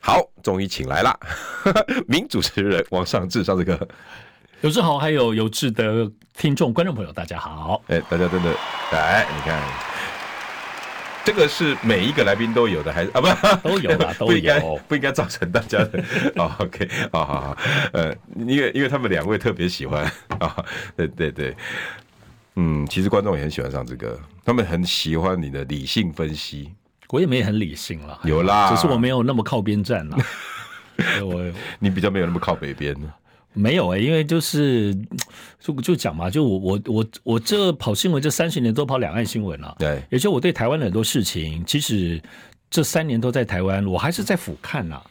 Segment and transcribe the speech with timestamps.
[0.00, 1.14] 好，终于请来了
[2.08, 3.78] 名主持人王尚志，尚志哥，
[4.62, 7.82] 有志好，还有有志的听众观众朋友，大家好。
[7.88, 8.50] 哎，大家真的
[8.92, 9.62] 来，你看，
[11.22, 13.20] 这个是每一个来宾都有的，还是啊？
[13.20, 13.28] 不，
[13.68, 16.02] 都有的， 都有，不应该不应该造成大家的。
[16.36, 17.56] 哦，OK，好好好，
[17.92, 20.64] 呃，因为因为他们两位特别喜欢啊，
[20.96, 21.54] 对对对。
[22.56, 26.72] 嗯，其实观众也很喜欢上这个，他们很喜欢你的理性分析。
[27.10, 30.18] 我也没很理性了，有啦，只是我没有那么靠边站了。
[31.24, 31.44] 我
[31.78, 33.12] 你比较没有那么靠北边呢？
[33.52, 34.96] 没有哎、欸，因为就是
[35.58, 42.22] 就就讲嘛，就我我我我这跑新闻这三十年都跑两岸新闻了，对，也就我对台湾的很多事情，其实
[42.70, 45.02] 这三年都在台湾，我还是在俯瞰呐。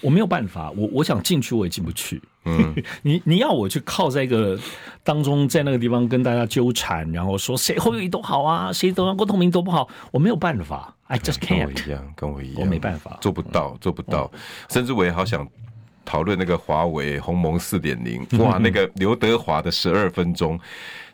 [0.00, 2.20] 我没有办法，我我想进去我也进不去。
[2.44, 4.58] 嗯， 你你要我去靠在一个
[5.02, 11.58] 当中，在那个地方跟大家纠缠，然后说谁侯友宜多好啊，谁都郭台铭多不好，我没有办法，I just can't。
[11.58, 14.30] 跟我一样，跟我一样，我没办法，做不到，做不到。
[14.32, 14.38] 嗯、
[14.70, 15.46] 甚至我也好想
[16.04, 20.58] 讨论那个华为鸿蒙四点零， 哇，那个刘德华的十二分钟，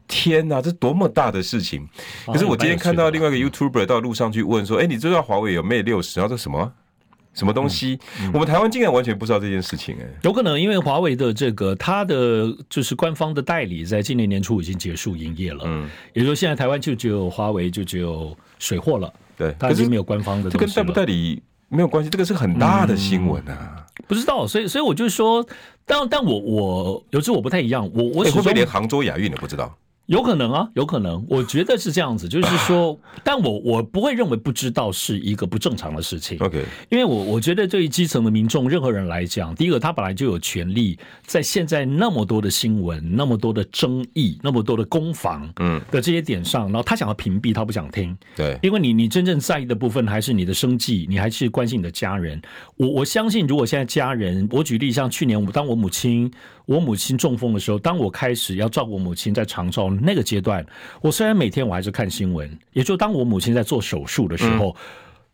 [0.07, 1.89] 天哪，这多么大的事情！
[2.27, 6.21] 可是我今天看到另外一个 YouTuber 到路上去问说，哎，你知道华为有 Mate 六十？
[6.21, 6.73] 然后这什么？
[7.35, 7.99] 什么东西？
[8.21, 10.19] 嗯嗯、我们台湾竟然完全不知道这件事情哎、欸！
[10.23, 20.49] 有可能因为华为的这个它的就是官方的代理在今年年初已经结束营业了，嗯，也就是说现在台湾就只有华为就只有水货了，对，它已经没有官方的。
[20.49, 23.77] 这跟代不代理没有关系，这个是很大的新闻啊！
[23.77, 25.45] 嗯、不知道，所以所以我就说，
[25.85, 29.77] 但但我我有时候我不太一样，我我、欸、会不会连杭州亚运都不知道？
[30.07, 36.37] 有可能啊，有可能，我觉得是这样子，就是说， 但我我不会认为不知道是一个不正常的事情。
[36.41, 52.41] OK，因为我我觉得对于基层的民众，任何人来讲，第一个他本来就有权利，在现在那么多的新闻、那么多的争议、那么多的攻防，嗯的这些点上，然后他想要屏蔽，他不想听，对，因为你你真正在意的部分还是你的生计，你还是关心你的家人。
[52.77, 56.31] 我我相信，如果现在家人，我举例，像去年我当我母亲。
[56.67, 60.65] 我母亲中风的时候，当我开始要照顾母亲在长照那个阶段，
[61.03, 64.77] 我虽然每天我还是看新闻，也就当我母亲在做手术的时候，嗯、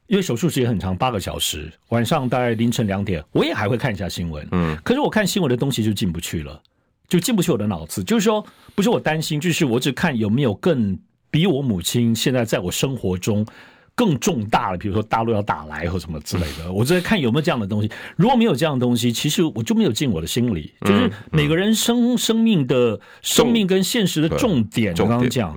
[0.09, 4.47] 因为手术时间很长，八个小时，晚上大概凌晨两点，我也还会看一下新闻。
[4.51, 6.61] 嗯，可是我看新闻的东西就进不去了，
[7.09, 8.03] 就进不去我的脑子。
[8.03, 10.99] 就是说，不是我担心，就是我只看有没有更
[11.31, 13.47] 比我母亲现在在我生活中。
[14.00, 17.91] 更重大的，比如说大陆要打来或什么之类的，我在看有没有这样的东西。
[18.16, 20.72] 如果没有这样的东西，其实我就没有进我的心里。
[20.81, 25.55] 就是每个人生生命的生命跟现实的重点，我刚刚讲。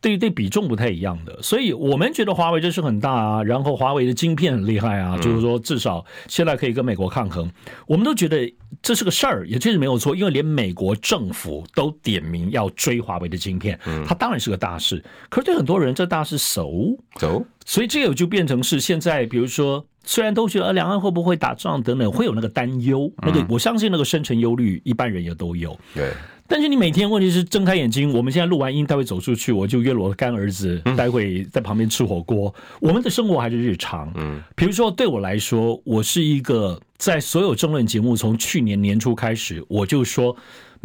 [0.00, 7.50] 对对，比重不太一样的，所以我们觉得华为这是很大啊，然后华为的晶片很厉害啊，就是说至少现在可以跟美国抗衡，
[7.86, 15.02] 我们都觉得这是个事儿，也确实没有错，因为连美国政府都点名要追华为的晶片，它当然是个大事。
[15.30, 25.78] 可是对很多人，这大事熟熟，所以这个就变成是现在，比如说虽然都觉得两岸会不会打仗等等，会有那个担忧，那个我相信那个深层忧虑，一般人也都有。
[25.94, 26.10] 对。
[26.46, 32.54] 但是你每天问题是睁开眼睛，我们现在录完音，待会走出去，我就约我的干儿子，待会在旁边吃火锅。
[32.80, 34.12] 我们的生活还是日常。
[34.14, 40.36] 嗯，比如说对我来说，我是一个在所有争论节目从去年年初开始，我就说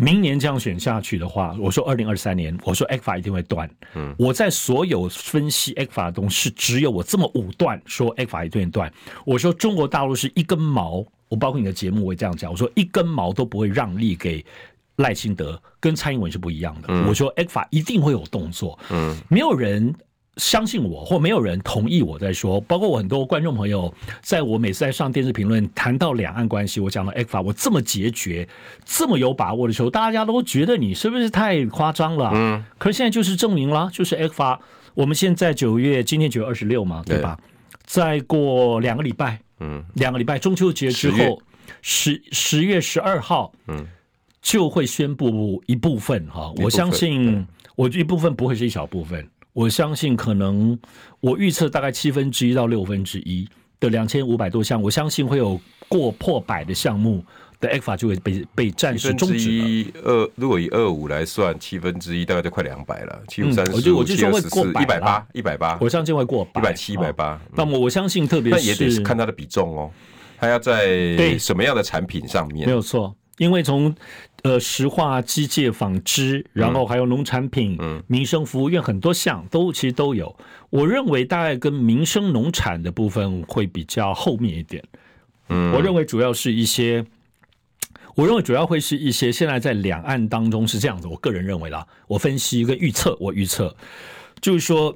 [0.01, 3.69] 明年这样选下去的话，我说二零二三年，我说 ECFA 一定会断。
[3.95, 8.93] 嗯，我在所有分析 ECFA 的东西，只有我这么武断说 ECFA 一定会断。
[9.25, 14.45] 我说中国大陆是一根毛，我包括你的节目我也这样讲，我说一根毛都不会让利给。
[14.99, 16.89] 赖清德跟蔡英文是不一样的。
[16.89, 18.77] 嗯、我说 ECFA 一定会有动作。
[18.91, 19.95] 嗯，没有人
[20.39, 22.59] 相信我，或没有人同意我在说。
[22.61, 28.47] 包括我很多观众朋友，在我每次在上电视评论谈到两岸关系，我讲到 ECFA，我这么决绝，
[28.83, 32.31] 这么有把握的时候，大家都觉得你是不是太夸张了？
[32.33, 34.57] 嗯，可是现在就是证明了，就是 ECFA。
[34.95, 37.37] 我们现在九月，今天九月二十六嘛，对吧？
[37.85, 41.41] 再过两个礼拜，嗯，两个礼拜中秋节之后，
[41.81, 43.85] 十十月十二号，嗯。
[44.41, 49.27] 就会宣布一部分哈，我相信我一部分不会是一小部分，
[49.59, 50.79] 我相信可能
[51.19, 53.45] 我预测大概七分之一到六分之一
[53.77, 55.59] 的两千五百多项，我相信会有
[55.89, 57.21] 过破百的项目
[57.59, 60.01] 的 ECFA 就会被被暂时终止了。
[60.05, 67.37] 二如果以二五来算，七分之一大概就快两百了，七五三十五，我就我就说会过百，一百八，一百八，我相信会过一百七，一百八。
[67.53, 69.91] 那么我相信，特别是也得是看它的比重哦。
[70.37, 72.65] 它要在什么样的产品上面？
[72.65, 73.93] 没有错，因为从
[74.43, 80.35] 呃石化、机械、纺织，然后还有农产品、嗯、民生服务业很多项都其实都有。
[80.69, 84.83] 我认为大概跟民生农产的部分会比较后面一点。
[85.49, 87.05] 嗯，我认为主要是一些，
[88.15, 91.07] 我认为主要会是一些现在在两岸当中是这样子。
[91.07, 93.75] 我个人认为啦，我分析一个预测，我预测
[94.39, 94.95] 就是说，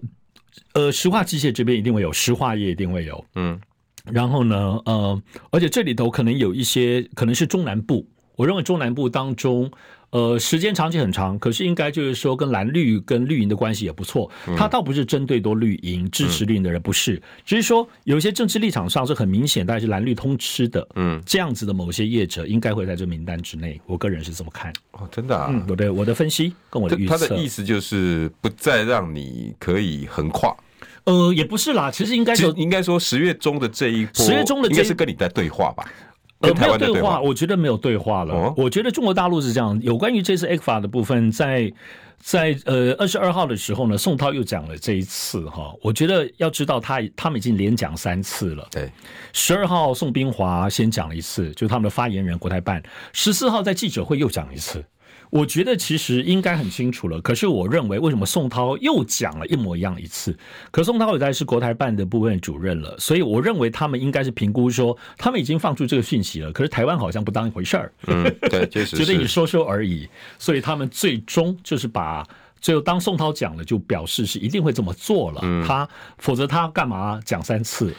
[0.73, 3.59] 呃，石化机械这边一定会有，石化业一定会有，嗯。
[4.11, 8.05] 然后呢，呃，而且这里头可能有一些可能是中南部，
[8.43, 9.71] 我认为中南部当中，
[10.09, 14.29] 呃，时间长期很长，可是应该就是说跟蓝绿跟绿营的关系也不错。
[14.57, 23.79] 他倒不是针对多绿营支持绿营的人，不是，只是说有一些政治立场上是很明显，大概是蓝绿通吃的，嗯，这样子的某些业者应该会在这名单之内。
[23.85, 24.73] 我个人是这么看。
[24.91, 30.53] 哦，真的啊，嗯，我的我的分析跟我的预测，他的意思就是不再让你可以横跨。
[31.05, 35.85] 呃，也不是啦，其实应该说，应该说十月中的这一波，十月中的这应该是跟你在对话吧？
[36.43, 38.33] 呃，没有对话，我觉得没有对话了。
[38.33, 41.71] 哦、我觉得中国大陆是这样，有关于这次 ECFA 的部分，在
[42.19, 45.73] 在呃二十二号的时候呢，宋涛又讲了这一次哈。
[45.81, 48.67] 我觉得要知道他他们已经连讲三次了。
[48.71, 48.91] 对，
[49.31, 54.83] 十二号宋斌华先讲了一次，就是他们的发言人国台办，十四号在记者会又讲一次。
[55.33, 60.37] 我觉得其实应该很清楚了，可是我认为为什么宋涛又讲了一模一样一次？
[60.69, 67.91] 可宋涛也在是国台办的部分主任了，所以我认为他们应该是评估说，他们已经放出这个讯息了，可是台湾好像不当一回事儿，
[68.69, 70.07] 觉得你说说而已，
[70.37, 72.23] 所以他们最终就是把
[72.61, 75.89] 最后当宋涛讲了，就表示是一定会这么做了，嗯、他
[76.19, 77.91] 否则他干嘛讲三次？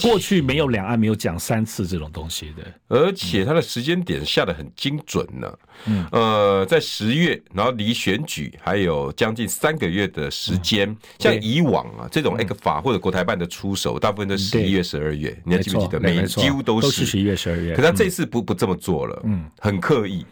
[0.00, 5.52] 过去没有两岸没有讲三次这种东西的，而且他的时间点下的很精准呢。
[5.86, 10.88] 嗯，呃，在十月，然后离选举还有将近三个月的时间。
[10.88, 15.36] 嗯、像以往啊，这种 ECFA 或者国台办的出手，大部分都是十一月、十二月。
[15.44, 16.00] 你还记不记得？
[16.00, 17.74] 每几乎都是十一月、十二月。
[17.74, 20.24] 可他这次不不这么做了，嗯，很刻意。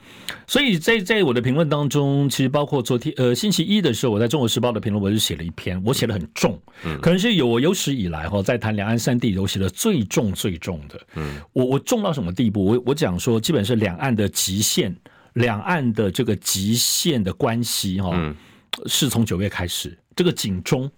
[0.47, 12.65] 所以在在我的评论当中，其实包括昨天呃星期一的时候，我在中国时报的评论，我就写了一篇，我写的很重，嗯，可能是有我有史以来哈在谈两岸三地都写的最重最重的，嗯，我我重到什么地步？
[12.65, 14.95] 我我讲说，基本是两岸的极限，
[15.33, 18.35] 两岸的这个极限的关系哈，嗯，
[18.87, 20.89] 是从九月开始，这个警钟，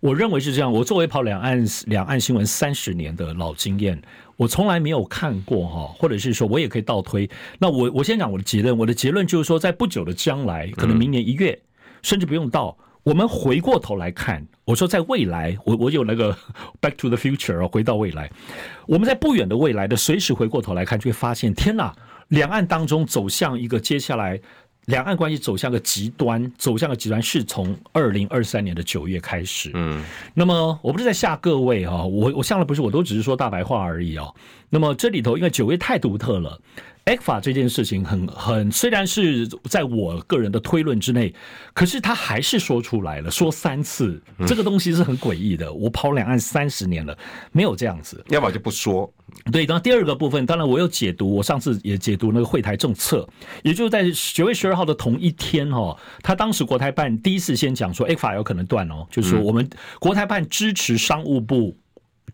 [0.00, 0.72] 我认为是这样。
[0.72, 4.00] 我作为跑两岸两岸新闻三十年的老经验。
[4.36, 7.28] 我从来没有看过哈，或者是说我也可以倒推。
[7.58, 11.60] 那我我先讲我的结论，我的结论就是说，在不久的将来，可能明年一月，
[12.00, 16.36] 甚至不用到，我们回过头来看，我说在未来，我我有那个
[16.80, 18.30] Back to the Future 回到未来，
[18.86, 21.94] 我们在不远的未来的随时回过头来看，就会发现，天哪，
[22.28, 24.40] 两岸当中走向一个接下来。
[24.86, 29.70] 两岸关系走向个极端，走向个极端是从二零二三年的九月开始。
[29.74, 30.02] 嗯，
[30.34, 34.34] 那么我不是在吓各位哈，我我吓的不是，我都只是说大白话而已哦。
[34.68, 36.60] 那么这里头因为九月太独特了。
[37.06, 41.34] ECFA 这件事情很很，虽然是在我个人的推论之内，
[41.72, 45.72] 可是他还是说出来了，说三次，这个东西是很诡异的。
[45.72, 47.16] 我跑两岸三十年了，
[47.52, 49.12] 没有这样子，要么就不说。
[49.50, 53.26] 对，然后第二个部分，当然我有解读，我上次也解读那个会台政策，
[53.62, 54.04] 也就是在
[54.34, 59.68] 九月十二号的同一天哦，他当时国台办第一次先讲说 ECFA 有可能断哦，就是说我们
[59.98, 61.76] 国台办支持商务部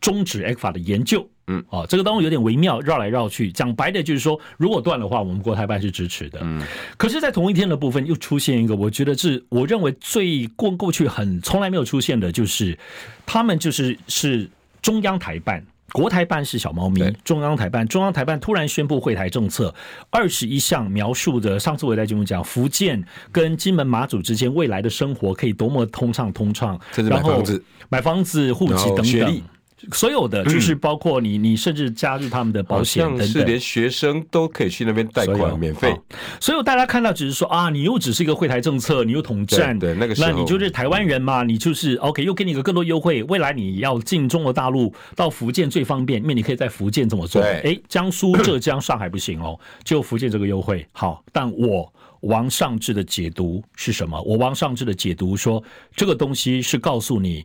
[0.00, 1.28] 终止 ECFA 的研究。
[1.48, 3.52] 嗯，哦，这个当中有点微妙，绕来绕去。
[3.52, 6.40] 讲白的就是说，如果断的话，我们国台办是支持的。
[6.42, 6.60] 嗯，
[6.96, 12.76] 可是，在同一天的部分又出现一个，我觉得是我认为最过过去很从来没有出现的，就是
[13.24, 14.50] 他们就是是
[14.82, 19.72] 中央台办，国台办是小猫咪，中央台办，中央台办突然宣布会台政策，
[20.10, 23.00] 二十一项描述的，上次我在节目讲，福建
[23.30, 26.76] 跟金门马祖之间未来的生活可以多么通畅通畅，
[27.08, 27.40] 然后
[27.88, 29.42] 买房子、户籍等等。
[29.92, 35.94] 所有的就是包括你，你甚至加入他们的保险等等，是连学生都可以去那边贷款免费。
[36.40, 43.22] 所有大家看到只是说啊，你又只是一个惠台政策，你又统战，对那个时候，那你就是台湾人嘛，你就是 OK，又给你一个更多优惠。
[43.24, 47.42] 未来你要进中国大陆到福建最方便，因为你可以在福建这么做。
[47.42, 51.22] 哎，江苏、 浙江、上海不行哦，就福建这个优惠好。
[51.32, 54.18] 但我王尚志的解读是什么？
[54.22, 55.62] 我王尚志的解读说，
[55.94, 57.44] 这个东西是告诉你。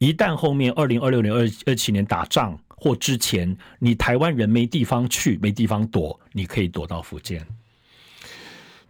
[0.00, 7.46] 一旦后面二零二六年、二二七年打仗或之前，你台湾人没地方去、没地方躲，你可以躲到福建。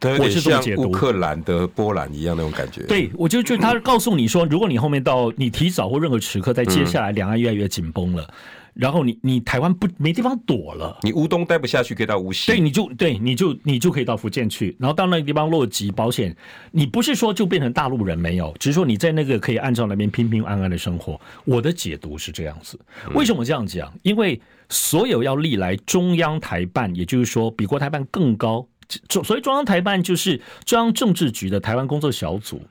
[0.02, 2.84] 我是这么解读，乌克兰的波兰一样那种感觉。
[2.84, 8.32] 对，我就觉得他告诉你说，如果你后面到你提早或任何时刻，在接下来两岸越来越紧绷了，
[8.74, 16.34] 然后你你台湾不没地方躲了，你乌东待不下去，可以到乌西，对，你就对，你就你就可以到福建去，然后到那个地方落籍保险，
[16.70, 21.20] 你不是说就变成大陆人没有，只是说你在那个可以按照那边平平安安的生活。
[21.44, 22.78] 我的解读是这样子，
[23.14, 23.92] 为什么这样讲？
[24.02, 28.66] 因为所有要历来中央台办，也就是说比国台办更高，
[29.08, 32.62] 所以中央台办就是中央政治局的台湾工作小组。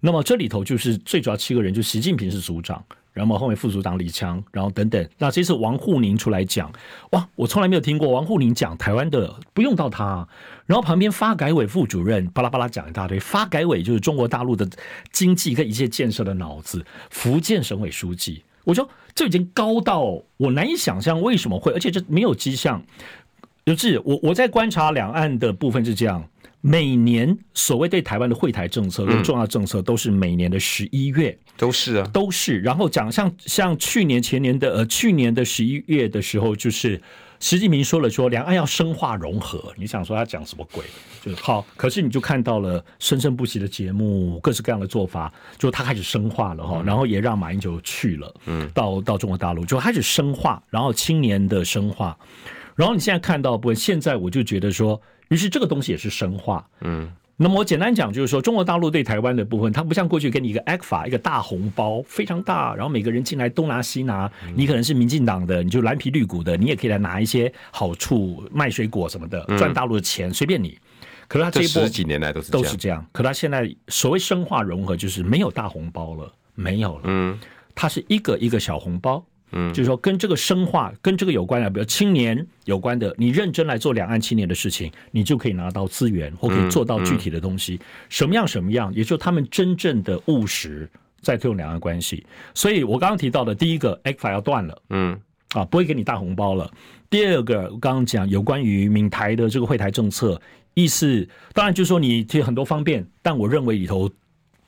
[0.00, 2.84] 那么这里头就是最主要七个人，就习近平是组长。
[3.18, 5.08] 然后后面副组长李强，然后等等。
[5.18, 6.72] 那这次王沪宁出来讲，
[7.10, 10.26] 哇，我从来没有听过王沪宁讲台湾的，不用到他。
[10.66, 14.68] 然后旁边发改委副主任巴拉巴拉讲一大堆，发改委就是中国大陆的
[15.10, 16.86] 经济跟一切建设的脑子。
[17.10, 22.80] 福建省委书记，我说这已经高到我难以想象为什么会，而且这没有迹象。
[23.66, 26.24] 就是我我在观察两岸的部分是这样。
[26.60, 32.58] 每年所谓对台湾的惠台政策跟重要政策，都是每年的十一月，都是啊，都是。
[32.60, 37.00] 然后讲像像去年前年的呃去年的十一月的时候，就是
[37.38, 39.72] 习近平说了说两岸要深化融合。
[39.76, 40.82] 你想说他讲什么鬼？
[41.22, 46.82] 就是好，可是你就看到了生生不息的节目，各式各样的做法，就他开始深化了哈。
[46.84, 52.18] 然后也让马英九去了，嗯，到到中国大陆就开始深化，然后青年的深化。
[52.74, 53.72] 然后你现在看到不？
[53.72, 55.00] 现在我就觉得说。
[55.28, 70.76] 于是这个东西也是深化，嗯，那么我简单讲就是说，中国大陆对台湾的部分，它不像过去给你一个 ECFA 一个大红包非常大，然后每个人进来东拿西拿，你可能是民进党的，你就蓝皮绿骨的，你也可以来拿一些好处，卖水果什么的，赚大陆的钱随便你。
[71.28, 77.38] 可是他这一波十几年来都是都是这样，可他现在所谓深化融合，就是没有大红包了，没有了，嗯，
[77.74, 79.22] 它是一个一个小红包。
[79.52, 87.80] 嗯，就是说跟这个深化跟这个有关的，比如青年有关的，你认真来做两岸青年的事情，你就可以拿到资源或可以做到具体的东西。
[88.10, 90.86] 什么样什么样，也就是他们真正的务实
[91.22, 92.26] 在推动两岸关系。
[92.52, 95.18] 所以我刚刚提到的第一个，ECFA 要断了，嗯，
[95.52, 96.70] 啊，不会给你大红包了。
[97.08, 100.38] 第二个，我刚刚讲有关于闽台的这个会台政策，
[100.74, 104.10] 意思当然就是说你其实很多方便，但我认为里头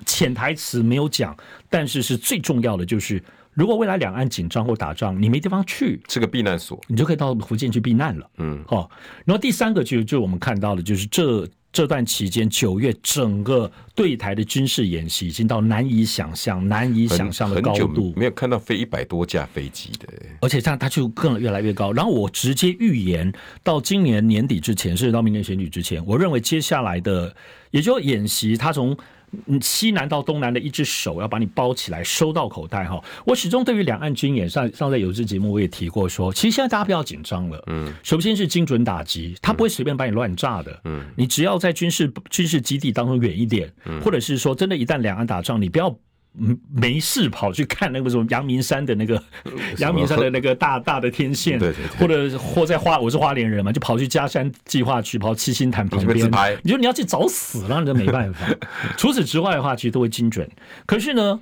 [0.07, 1.37] 潜台词没有讲，
[1.69, 3.23] 但是是最重要的就是。
[3.53, 8.31] 如果未来两岸紧张或打仗，你没地方去，是个避难所，你就可以到福建去避难了。
[8.39, 8.91] 嗯，好。
[9.25, 20.09] 然后第三个就就我们看到的，就是这这段期间九月整个对台的军事演习已经到难以想象、难以想象的高度，没有看到飞一百多架飞机的，
[20.41, 21.93] 而且这样它就更越来越高。
[21.93, 27.35] 然后我直接预言到今年年底之前，甚至到明年选举之前，我认为接下来的
[27.71, 28.97] 也就演习，它从
[29.61, 33.03] 西南到东南的一只手要把你包起来，收到口袋哈。
[33.25, 37.63] 我始终对于两岸军演上上在有支节目我也提过说，其实现在大家不要紧张了。
[37.67, 40.81] 嗯，首先是精准打击，他不会随便把你乱炸的。
[40.85, 43.73] 嗯，你只要在军事军事基地当中远一点，
[44.05, 45.97] 或者是说真的，一旦两岸打仗，你不要。
[46.73, 49.23] 没事跑去看那个什么阳明山的那个
[49.79, 56.31] 阳明山的那个大大的天线，对对对，或者或在花，我是花莲人嘛，就跑去嘉山计划去，跑七星潭旁边，
[56.63, 58.47] 你说你要去找死了，你都没办法。
[58.97, 60.49] 除此之外的话，其实都会精准。
[60.87, 61.41] 可是呢，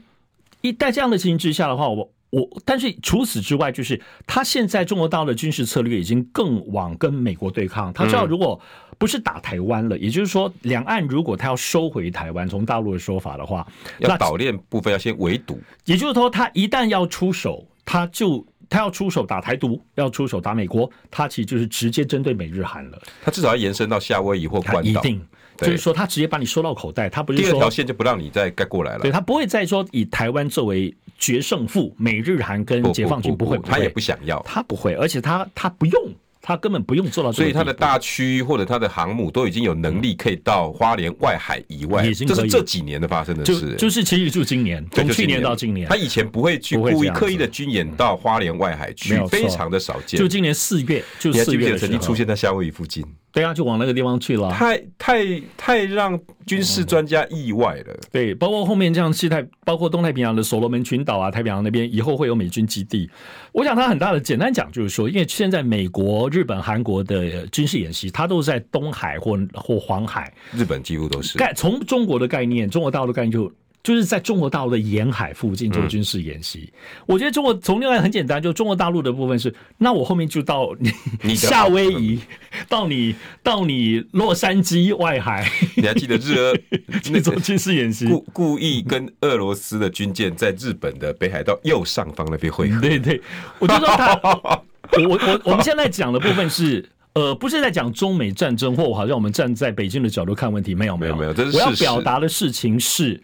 [0.62, 2.12] 一在这样的情形之下的话，我。
[2.30, 7.90] 我但是除此之外，就是他现在中国大陆的军事策略已经更往跟美国对抗。
[7.90, 8.60] 他知道，如果
[8.98, 13.66] 不是打台湾了，嗯、也就是说，两岸如果他要收回台湾，从大陆的说法的话，
[14.00, 15.60] 要岛链部分要先围堵。
[15.84, 23.00] 也就是说，他一旦要出手，他就他要出手打台独，要出手打美国，他其实就是直接针对美日韩了。
[23.22, 24.82] 他至少要延伸到夏威夷或关岛。
[24.82, 25.24] 一定。
[25.58, 29.00] 就是说，他直接把你收到口袋，他不是说第二条线就不让你再盖过来了。
[29.00, 36.12] 对，他不会再说以台湾作为决胜负，美日韩跟解放军不会，他也不想要，他不会，而且他他不用。
[36.40, 43.74] 他根本不用做到，所以他的大区或者他的航母都已经有能力可以到花莲外海以外，这是这几年的发生的事。
[43.76, 50.18] 就是其实就今年，从去年到今年，他以前不会去故意刻意的军演到花莲外海去，非常的少见。
[50.18, 53.04] 就今年四月，就四月曾经出现在夏威夷附近。
[53.30, 54.50] 对啊，就往那个地方去了。
[54.50, 57.96] 太太太让军事专家意外了。
[58.10, 63.08] 对，包括后面这样西太，包括东太平洋的所罗门群岛啊，太平洋那边以后会有美军基地。
[63.52, 70.32] 我想它很大的简单讲就是说，因为现在美国、日本、韩国的军事演习，它都是在东海或或黄海。
[70.52, 71.36] 日本几乎都是。
[71.38, 73.52] 概从中国的概念，中国大陆的概念就。
[73.88, 76.70] 就是在中国大陆的沿海附近做军事演习。
[76.70, 80.76] 嗯、我觉得中国从另外很简单，就中国大陆的部分是，那我后面就到
[81.22, 82.20] 你 夏威夷，
[82.68, 85.50] 到你到你洛杉矶外海。
[85.74, 86.54] 你还记得日俄
[87.10, 88.04] 那种军事演习？
[88.04, 92.78] 故故意跟俄罗斯的军舰在日本的北海道右上方那边会合。
[92.82, 93.18] 对对，
[93.58, 94.20] 我就说他，
[95.08, 103.18] 我我我们现在讲的部分是，呃，不是在讲中美战争，或好像我们站在北京的角度看问题，没有没有没有，这是我要表达的事情是。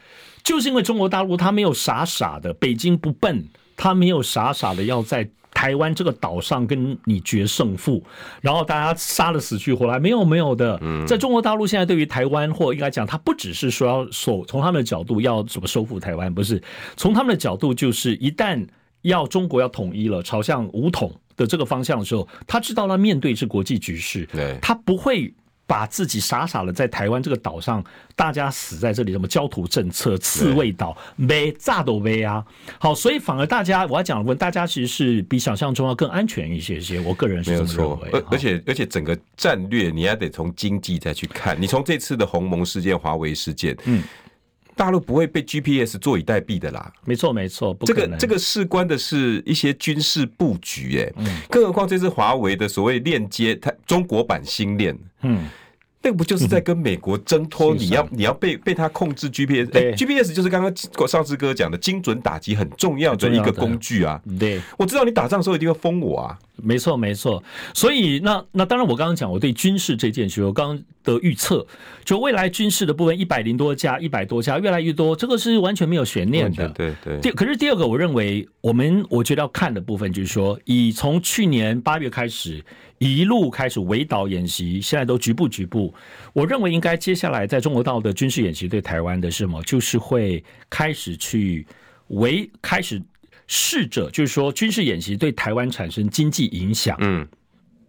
[0.44, 3.44] 就是因为中国大陆他没有傻傻的，北京不笨，
[3.76, 8.04] 他没有傻傻的要在台台湾这个岛上跟你决胜负，
[8.42, 10.78] 然后大家杀的死去活来，没有没有的。
[11.06, 16.62] 在中国大陆现在对于台湾，或应该讲，他不只是说要守，从他们的角度要怎么收复台湾，不是
[16.98, 18.62] 从他们的角度，就是一旦
[19.00, 25.32] 要中国要统一了，朝向武统的这个方向的时候，他知道他面对是国际局势，对，他不会。
[25.66, 27.82] 把自己傻傻的在台湾这个岛上，
[28.14, 32.44] 大家死在这里，什么焦土政策、刺猬岛、没炸都没啊。
[32.78, 37.00] 好，所以反而大家我要讲问大家，其实是比想象中要更安全一些些。
[37.00, 38.10] 我个人是这么认为。
[38.12, 41.60] 而而且而且整个战略，你还得从经济再去看。
[41.60, 44.02] 你从这次的鸿蒙事件、华为事件，嗯。
[44.76, 51.12] 大陆不会被 GPS 坐以待毙的啦，没错没错，这个这个事关的是一些军事布局，哎，
[51.48, 55.48] 更何况这次华为的所谓链接，它中国版星链，嗯。
[56.06, 57.72] 那个不就是在跟美国挣脱？
[57.80, 59.70] 你要你要被被他控制 GPS？
[59.72, 64.20] 哎，GPS 就是刚刚上次哥讲的精准打击很重要的一个工具啊。
[64.38, 66.38] 对，我知道你打仗的时候一定会封我啊。
[66.56, 67.42] 没错没错，
[67.72, 71.66] 所以那那当然，我刚刚讲我对军事这件事，我刚刚的预测，
[72.04, 76.68] 就未来军事的部分一百零多家，一百多家越来越多，这个是完全没有悬念的。
[76.70, 77.20] 对对。
[77.20, 82.64] 第可是第二个，我认为我们我觉得要看的部分就是说，以从去年八月开始。
[82.98, 85.92] 一路开始围岛演习，现在都局部局部。
[86.32, 89.60] 我认为应该接下来在中国大陆的军事演习对台湾的是什么？
[89.64, 91.66] 就是会开始去
[92.06, 93.02] 围，开始
[93.46, 96.96] 试着就是说军事演习对台湾产生经济影响。
[97.00, 97.26] 嗯。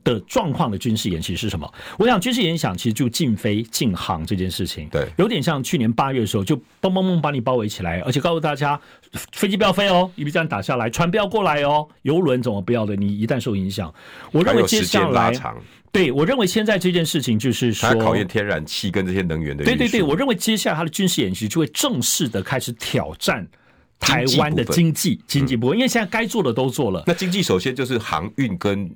[0.04, 1.68] 的状况的军事演习是什么？
[1.98, 8.80] 我想军事演习其实就禁飞禁航这件事情，对，有点像去年八月的时候就嘣嘣嘣把你包围起来，而且告诉大家
[9.32, 12.96] 飞机不要飞哦，一这样打下来，船不要过来哦，游轮怎么不要的？
[12.96, 13.92] 你一旦受影响，
[14.32, 15.34] 我认为接下来
[15.92, 19.66] 对，我认为现在这件事情就是说考验天然气跟这些能源的。
[19.66, 23.44] 对对对，我认为接下来他的军事演习就会正式的开始挑战
[24.06, 27.04] 台湾的经济经济部分，因为现在该做的都做了。
[27.08, 28.90] 那经济首先就是航运跟。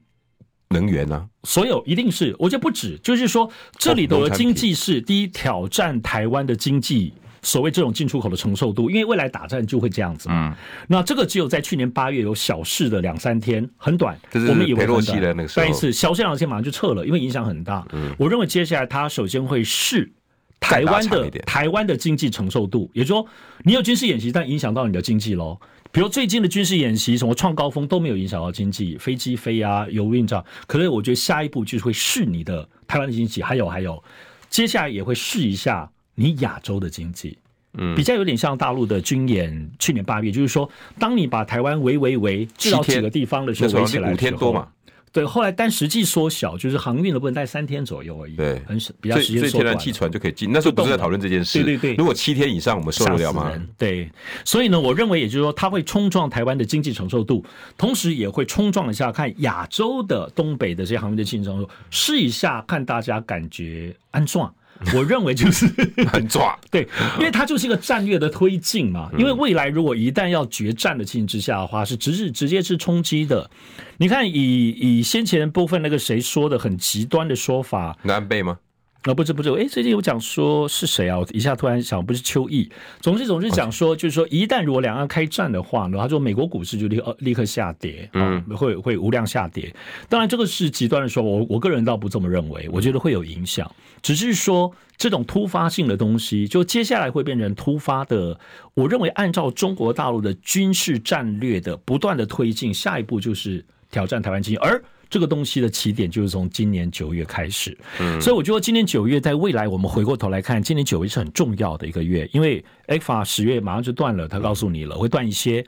[0.72, 1.26] 能源呢、啊？
[1.46, 3.50] 所有一定是，我觉得不止，就是说
[3.80, 7.12] 这里头的经济是第一挑战台湾的经济，
[7.42, 10.50] 所谓这种进出口的承受度，因为未来打战就会这样子嘛。
[10.50, 10.56] 嗯，
[10.88, 17.84] 那这个只有在去年八月有小试的两三天，很短，我们以为很短，但是小试两天马上就撤了，因为影响很大。
[17.94, 20.12] 嗯，我认为接下来他首先会试
[20.60, 23.28] 台湾的台湾的经济承受度，也就是说
[23.64, 25.58] 你有军事演习，但影响到你的经济喽。
[25.92, 30.46] 比如最近的军事演习，什么创高峰都没有影响到经济，飞机飞啊，油运这样。
[30.68, 34.04] 可是我觉得下一步就是会试你的台湾的经济，还有还有，
[34.50, 37.38] 接下来也会试一下你亚洲的经济。
[37.78, 44.68] 嗯，比较有点像大陆的军演，去年八月，就是说，当你把台湾围围围至少几个地方的时候，围起来五天多嘛。
[45.12, 48.36] 对，后来但实际缩小，就是航运的部分在三天左右而已。
[48.36, 49.50] 对，很少，比较时间缩短。
[49.50, 50.52] 所以天然气船就可以进。
[50.52, 51.64] 那时候不是在讨论这件事。
[51.64, 51.96] 对对对。
[51.96, 53.52] 如果七天以上，我们受得了吗？
[53.78, 54.10] 对。
[54.46, 57.44] 所以呢，我认为也就是说，它会冲撞台湾的经济承受度，
[57.78, 64.54] 同时也会冲撞一下看亚洲的东北的这些航运的经济承受度，试一下看大家感觉安壮。
[64.96, 65.68] 我认为就是
[66.12, 66.88] 很抓，对，
[67.18, 69.10] 因为它就是一个战略的推进嘛。
[69.18, 73.50] 因为未来如果一旦要决战的情形之下的话，是直是直接是冲击的。
[73.98, 78.58] 你看以，以以先前部分那个谁说的很极端的说法，南北吗？
[79.04, 81.18] 啊，不是不是，哎，最近有讲说是谁啊？
[81.18, 82.70] 我一下突然想，不是邱毅。
[83.00, 89.74] 总之总之讲说，就是说一旦如果两岸开战的话呢，他说美国股市就立立刻下跌，嗯，会会无量下跌。
[90.10, 93.74] 当然这个是极端的说，我我个人倒不这么认为，我觉得会有影响。
[94.02, 98.38] 只是说这种突发性的东西，就接下来会变成突发的。
[98.74, 104.84] 我认为按照中国大陆的军事战略的不断的推进，下一步就是挑战台湾经济，而。
[105.10, 115.66] 这个东西的起点就是从今年九月开始，嗯，所以我觉得今年九月在未来，我们回过头来看，今年九月是很重要的一个月，因为 ECFA 十月马上就断了，他告诉你了，会断一些。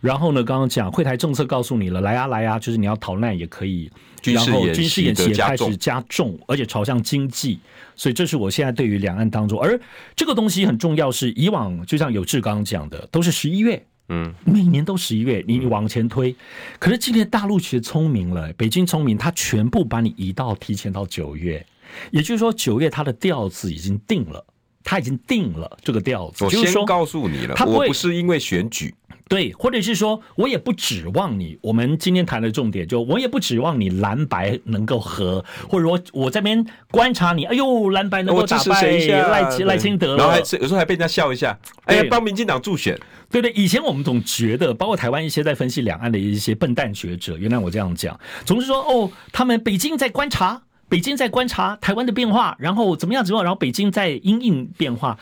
[0.00, 3.90] 然后呢，刚刚讲会台政策告诉你了，来啊来啊，就是你要逃难也可以。
[4.24, 7.58] 然后军事演习也开始加重，而且朝向经济，
[7.96, 9.78] 所以这是我现在对于两岸当中，而
[10.14, 13.84] 这个东西很重要，是以往就像有志刚刚讲的，都是十一月。
[14.12, 16.36] 嗯，每年都十一月，你往前推，
[16.78, 21.64] 可是今年大陆其实聪明了，北京聪明，他全部把你移到提前到九月，
[22.10, 24.44] 也就是说九月它的调子已经定了，
[24.84, 26.44] 他已经定了这个调子。
[26.44, 28.94] 我先告诉你了，我不是因为选举。
[29.32, 31.58] 对，或者是说，我也不指望你。
[31.62, 42.94] 我们今天谈的重点，就我也不指望你蓝白能够和，或者说我这边观察你，哎呦，蓝白能够打败赖赖清德，然后还有时候还被人家笑一下，哎呀，帮民进党助选。
[43.30, 55.18] 对对，以前我们总觉得，包括台湾一些在分析两岸的一些笨蛋学者，原来我这样讲，总是说哦，他们北京在观察，北京在观察台湾的变化，然后怎么样怎么样，然后北京在因应变化。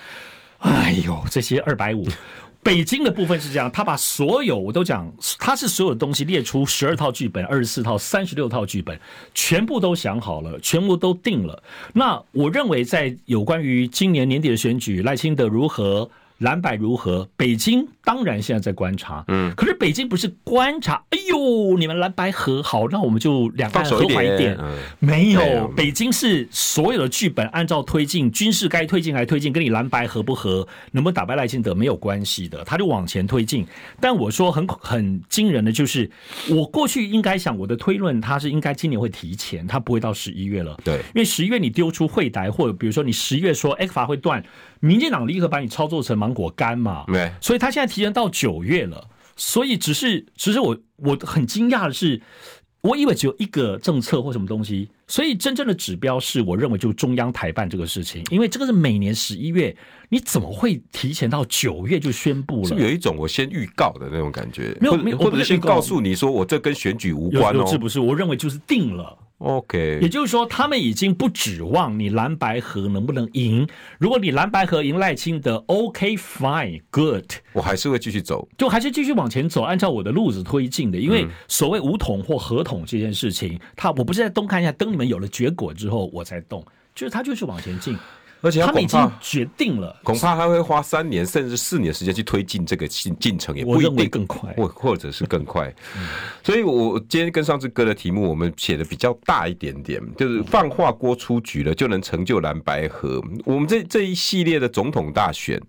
[0.59, 2.09] 哎呦，这些二百五。
[2.63, 8.99] 北京的部分是这样，他把所有我都讲，他是所有的东西列出十二套剧本、二十四套、三十六套剧本，
[9.35, 11.63] 全部都想好了，全部都定了。
[11.95, 16.11] 那我认为，在有关于今年年底的选举，赖清德如何？
[16.41, 17.29] 蓝白如何？
[17.37, 24.57] 北京当然现在在观察，嗯，可是北京不是观察，哎呦，你们蓝白和好，那我们就两岸和缓一点。
[24.59, 33.67] 嗯、没有，北京是所有的剧本按照推进，军事该推进还推进，跟你蓝白合不合，能不能打败赖清德没有关系的，他就往前推进。
[34.01, 36.11] 但我说很很惊人的就是，
[36.49, 40.75] 我过去应该想我的推论，他是应该今年会提前，他不会到十一月了。
[40.83, 44.43] 对，因为十一月你丢出会台，或者比如说你十一月说 ECFA 会断。
[44.81, 47.05] 民进党立刻把你操作成芒果干嘛？
[47.07, 49.09] 对，所以他现在提前到九月了。
[49.37, 52.21] 所以只是，只是我我很惊讶的是，
[52.83, 54.91] 我以为只有一个政策或什么东西。
[55.07, 59.75] 所以真正的指标是，我认为就中央台办这个事情，因为这个是每年十一月，
[60.11, 62.69] 你怎么会提前到九月就宣布了？
[62.69, 64.77] 是不是有一种我先预告的那种感觉？
[64.79, 67.67] 没有，没有，或者是先告诉你说，我这跟选举无关哦。
[67.67, 67.99] 是不是？
[67.99, 69.17] 我认为就是定了。
[69.41, 73.67] OK，也就是说，他们已经不指望你蓝白河能不能赢。
[73.99, 80.99] 如果你蓝白河赢赖清德，OK，Fine，Good，我还是会继续走，就还是继续往前走，按照我的路子推进的。
[80.99, 86.63] 因为所谓五统或合统这件事情，他我不是在东看一下，等你们有了结果之后我才动，
[86.95, 87.97] 就是他就是往前进。
[88.43, 95.73] 而且他，们已经决定了，恐怕他会花三年甚至四年时间去推进这个进进程，也不一定更快，或或者是更快。
[96.43, 103.23] 所以，我今天跟上次哥的题目，我们写的比较大一点点，就是放话锅出局了，就能成就蓝白河。
[103.45, 105.61] 我们这这一系列的总统大选。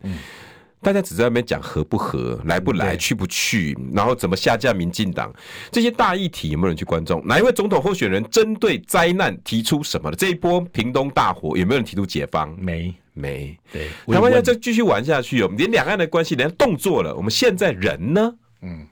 [0.81, 5.31] 大家只在那边讲合不合，来不来，去不去，然后怎么下架民进党，
[5.71, 7.21] 这些大议题有没有人去关注？
[7.23, 10.17] 哪一位总统候选人针对灾难提出什么的？
[10.17, 12.51] 这一波屏东大火有没有人提出解方？
[12.59, 13.55] 没，没。
[13.71, 18.33] 对，台湾要再继续玩下去哦，连两岸的关系连动作了，我们现在人呢？
[18.63, 18.87] 嗯，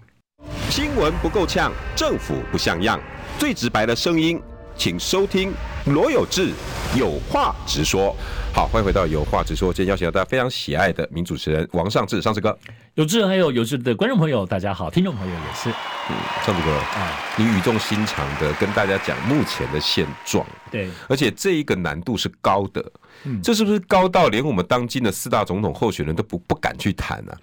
[0.69, 2.99] 新闻不够呛，政府不像样，
[3.39, 4.39] 最直白的声音，
[4.75, 5.51] 请收听
[5.87, 6.51] 罗有志
[6.95, 8.15] 有话直说。
[8.59, 9.71] 好，欢迎回到有话直说。
[9.71, 12.59] 今天邀请到大家非常喜爱的名主持人王尚志，尚志哥。
[12.95, 15.69] 有志还有有志的观众朋友，大家好，听众朋友也是。
[15.69, 20.45] 嗯，上志哥，啊，你语重心长的跟大家讲目前的现状。
[20.69, 22.83] 对，而且这一个难度是高的。
[23.23, 27.31] 嗯，这是不是高到连我们当今的四大总统候选人都不不敢去谈呢？
[27.31, 27.39] 啊？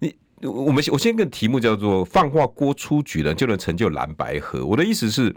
[0.00, 4.62] 你，我们我先跟题目叫做“放话郭出局了就能成就蓝白河”。
[4.68, 5.34] 我的意思是。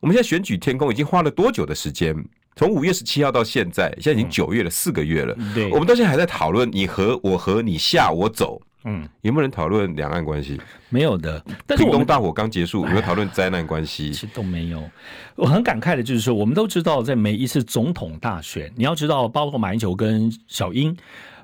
[0.00, 2.14] 我们现在选举天空已经花了多久的时间？
[2.58, 5.36] 从五月十七号到现在，现在已经九月了，四个月了。
[5.54, 8.58] 对，我们到现在还在讨论你和我和你下我走。
[8.84, 10.58] 嗯，有没有人讨论两岸关系？
[10.88, 11.44] 没有的。
[11.66, 14.10] 但是屏东大火刚结束，有没有讨论灾难关系？
[14.10, 14.82] 其实都没有。
[15.34, 20.96] 我很感慨的就是说，我们都知道，在每一次总统大选，你要知道，包括马英九跟小英。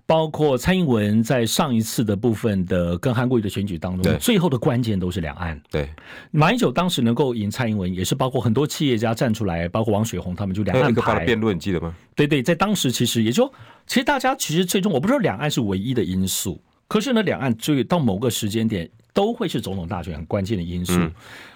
[0.05, 5.59] 包括蔡英文在上一次的部分的跟韩国瑜的选举当中，最后的关键都是两岸。
[5.71, 5.88] 对，
[6.31, 11.95] 马英九当时能够赢蔡英文，也是包括很多企业家站出来，包括王雪红他们就两岸牌辩论，你记得吗？
[12.15, 13.51] 对对，在当时其实也就，
[13.87, 21.11] 其实大家其实最终我不知道两岸是唯一的因素，可是呢，两岸最到某个时间点都会是总统大选很关键的因素，嗯、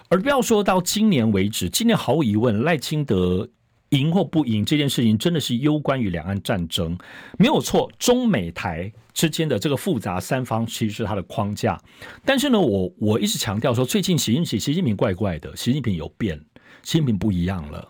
[0.09, 3.49] 而不要说到今年为止，今年毫无疑问赖清德。
[3.90, 6.99] 赢或不赢这件事情，真的是攸关于两岸战争，
[7.38, 7.90] 没有错。
[7.99, 11.81] 中美台之间的这个复杂三方，其实是它的框架。
[12.25, 16.37] 但是呢，我我一直强调说，最近习近平习近平怪怪的，习近平有变，
[16.83, 17.88] 习近平不一样了。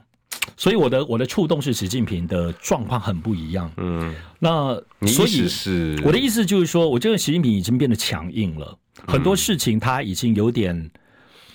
[0.56, 3.72] 所以我的我的触动是，习近平的状况很不一样。
[3.78, 4.74] 嗯，那
[5.06, 10.90] 所以是我的意思就是说，我觉得习近平已经变得强硬了，很多事情他已经有点。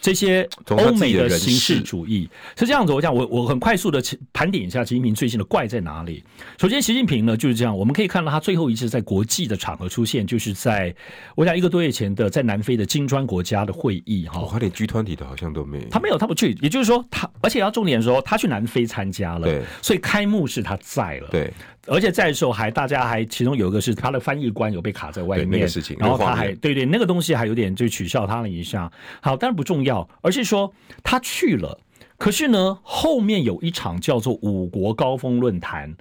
[0.02, 6.24] 这些欧美的形式主义是这样子，我讲我我很快速的盘点一下习近平最近的怪在哪里。
[6.60, 10.94] 首先，习近平呢就是这样，我们可以看到他最后一次在国际的场合出现，就是在
[11.36, 14.46] 我想一个多月前的在南非的金砖国家的会议哈。
[14.52, 16.58] 他连 G20 的好像都没，他没有，他不去。
[16.62, 21.54] 也就是说，他而且要重点说，他去南非参加了，对，所以开幕式他在了，对。
[21.88, 28.92] 而且在的时候还大家还其中有一个是他的翻译官有被卡在外面，那个事情，然后他还对对那个东西还有点就取笑他了一下。
[29.22, 30.72] 好，但是不重要，而是说
[31.04, 31.80] 他去了。
[32.18, 35.92] 可是呢，后面有一场叫做五国高峰论坛。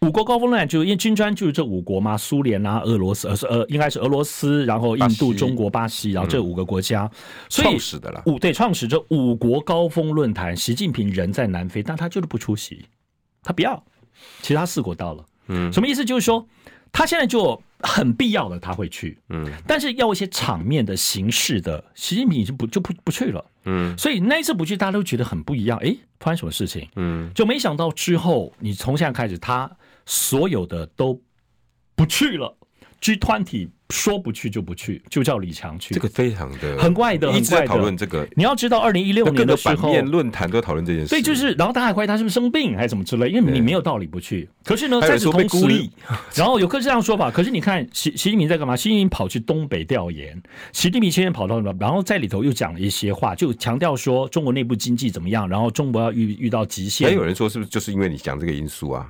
[0.00, 7.08] 五国高峰论坛就是因为金砖就是这五国嘛，苏联啊、俄罗斯，呃是呃应该是俄罗斯，然后印度、中国、巴西，然后这五个国家，
[7.48, 8.20] 所以创始的了。
[8.26, 12.84] 五对创始这五国高峰论坛，习近平人在南非，但他就是不出席，
[13.44, 13.80] 他不要。
[14.42, 16.04] 其他四国到了，嗯，什么意思？
[16.04, 16.46] 就是说，
[16.92, 25.78] 他现在就很必要的他会去，嗯，但是要一些场面的形式的，习近平已经不就不不去了，嗯，所以那一次不去，大家都觉得很不一样。
[25.78, 26.88] 哎，发生什么事情？
[26.96, 29.70] 嗯，就没想到之后，你从现在开始，他
[30.06, 31.20] 所有的都
[31.94, 32.56] 不去了
[33.00, 35.94] ，G20 说不去就不去，就叫李强去。
[35.94, 38.28] 这个非常的很怪的，一直在讨论这个。
[38.36, 41.08] 你要知道，二零一六年的时候，论坛都讨论这件事。
[41.08, 44.48] 对，就是，然后大家还怀疑他是不是生病还是怎么之类，因为你没有道理不去。
[44.62, 45.90] 可是呢，在此同时，
[46.36, 47.30] 然后有个这样说法。
[47.30, 48.76] 可是你看，习习近平在干嘛？
[48.76, 50.40] 习近平跑去东北调研，
[50.72, 57.08] 习近平先前跑到那，然后在里头又讲了一些话，就强调说中国内部经济怎么样，然后中国要遇遇到极限。
[57.08, 59.08] 还有人说，是不是就是因为你讲这个因素啊？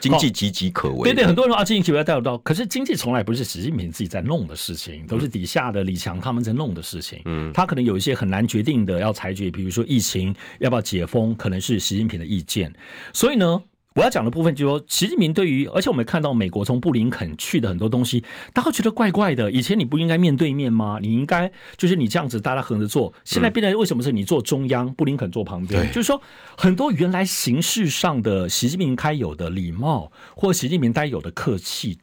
[0.00, 2.36] 经济岌岌可危，对对，很多人说啊，经济不要带不到。
[2.38, 7.20] 可是经济从来不是习近平自己在弄的事情，都是底下的李强他们在弄的事情。
[7.24, 12.72] 嗯，他可能有一些很难决定的要裁决，比如说疫情要不要解封，可能是习近平的意见。
[13.12, 13.62] 所以呢。
[13.96, 18.20] 我要讲的部分就是说，习近平对于，而且我们看到美国从布林肯去的很多东西，
[18.52, 19.50] 大家会觉得怪怪的。
[19.50, 20.98] 以前你不应该面对面吗？
[21.00, 25.86] 你应该就是你这样子大家横着坐，现在变成为什么是你坐中央，布林肯坐旁边？
[25.88, 26.20] 就是说，
[26.58, 31.98] 很多原来形式上的习近平该有的礼貌，或习近平该有的客气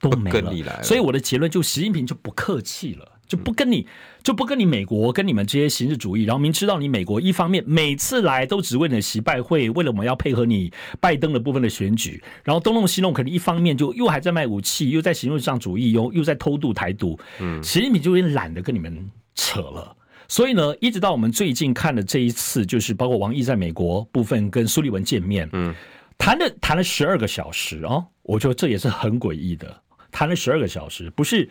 [0.00, 0.82] 都没了。
[0.82, 3.17] 所以我的结论就，习近平就不客气了。
[3.28, 3.86] 就不跟你，
[4.22, 19.94] 就不跟你美国跟你们这些形式主义，然后明知道你美国一方面每次来都只为了习拜会，为了我们要配合你拜登的部分的选举，然后东弄西弄，可能一方面就又还在卖武器，又在形式上主义，又又在偷渡台独，嗯，习近平就有点懒得跟你们扯了。
[20.26, 25.74] 所以呢，一直到我们最近看的这一次，就是包括王毅在美国部分跟苏利文见面，嗯，
[26.16, 31.46] 谈了谈了十二个小时哦，我觉得这也是很诡异的，谈了十二个小时，不是。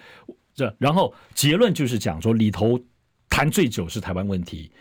[0.58, 2.78] 这，然后结论就是讲说，里头
[3.30, 4.72] 谈最久是台湾问题，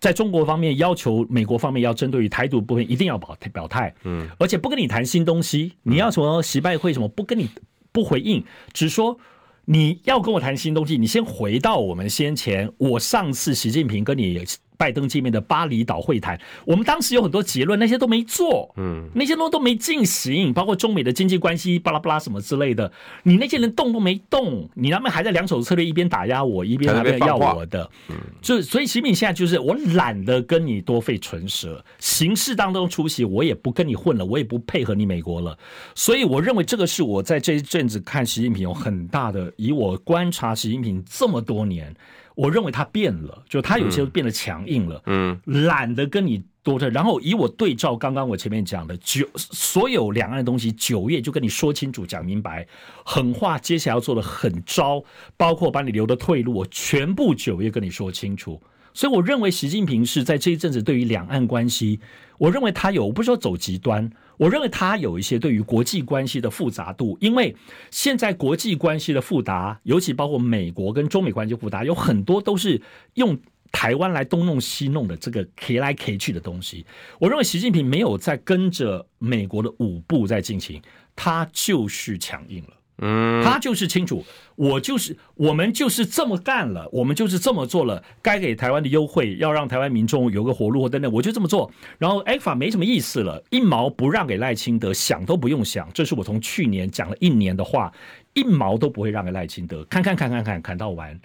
[0.00, 7.50] 在中国方面要求美国方面要针对于台独部分一定要表表态，嗯，而且不跟你谈新东西，你要什么习拜会什么不跟你
[7.90, 9.18] 不回应，只说
[9.64, 14.42] 你要跟我谈新东西，你先回到我们先前，我上次习近平跟你。
[14.80, 22.90] 拜登见面的巴厘岛会谈，我们当时有很多结论，那些都没做，嗯，那些东西都没进行，包括中美的经济关系，巴拉巴拉什么之类的，
[23.24, 35.58] 你那些人动都没动，你他们还在两手策略，一边打压我，一边那边要我的，嗯，就所以习近平现在就是我懒得跟你多费唇舌，形式当中出席，我也不跟你混了，我也不配合你美国了，
[35.94, 41.94] 所以我认为这个是我在这一阵子看习近平有很大的，以我观察习近平这么多年。
[42.40, 46.88] 我认为他变了，就他有些变得强硬了，嗯，懒得跟你多的。
[46.88, 52.66] 然后以我对照刚刚我前面讲的九所有两岸的东西，九月就跟你说清楚、讲明白，
[53.04, 55.04] 狠话接下来要做的很招，
[55.36, 58.58] 包括把你留的退路，我全部九月跟你说清楚。
[58.94, 62.00] 所以我认为习近平是在这一阵子对于两岸关系，
[62.38, 64.10] 我认为他有，我不是说走极端。
[64.40, 67.54] 我认为他有一些对于国际关系的复杂度，因为
[67.90, 72.80] 现在国际关系的复杂，尤其包括美国跟中美关系复杂，有很多都是
[73.16, 73.38] 用
[73.70, 76.86] 台湾来东弄西弄的这个 K 来 K 去的东西。
[77.18, 80.80] 我认为习近平没有在跟着美国的舞步在进行，
[81.14, 82.79] 他就是强硬了。
[83.02, 84.24] 嗯，他就是清楚，
[84.56, 91.70] 我就是我们就是这么干了，我们就是这么做了，该给台湾的优惠，要让台湾民众有个活路等等，我就这么做。
[91.98, 97.92] 然后 ECFA 没什么意思了，一毛不让给赖清德，想都不用想，这是我从去年讲了一年的话，
[98.34, 101.18] 一毛都不会让给赖清德，看看看看看，砍到完。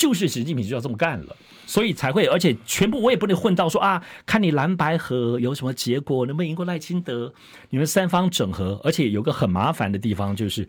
[0.00, 1.36] 就是习近平就要这么干了，
[1.66, 7.34] 所以才会，而且全部我也不能混到说啊，看你蓝白河有什么结果，能不能赢过赖清德？
[7.68, 10.66] 你们三方整合，而且有个很麻烦的地方，就是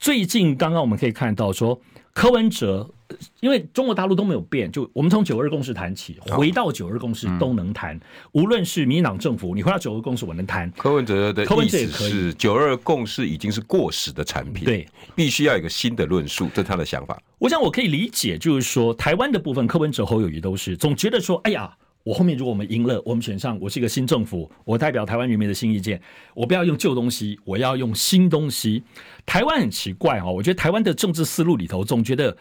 [0.00, 1.80] 最近刚刚我们可以看到说。
[2.14, 2.93] 柯文哲，
[3.40, 7.98] 因为中国大陆都没有变，就我们从九二共识谈起，回到九二共识都能谈。
[8.32, 10.70] 无论是民进党政府，你回到九二共识，我能谈。
[10.72, 17.20] 柯文哲的意思是，九二共识已经是过时的产品，对，必须要有一个新的论述，这是他的想法。
[17.38, 21.76] 我想我可以理解，就是说台湾的部分，柯文哲、侯友谊都是总觉得说，哎呀。
[22.04, 25.98] 我后面如果我们赢了，我们选上，我是一个新政府，我代表台湾人民的新意见，
[26.34, 28.82] 我不要用旧东西，我要用新东西。
[29.24, 32.36] 台湾很奇怪哦，我觉得台湾的政治思路里头总觉得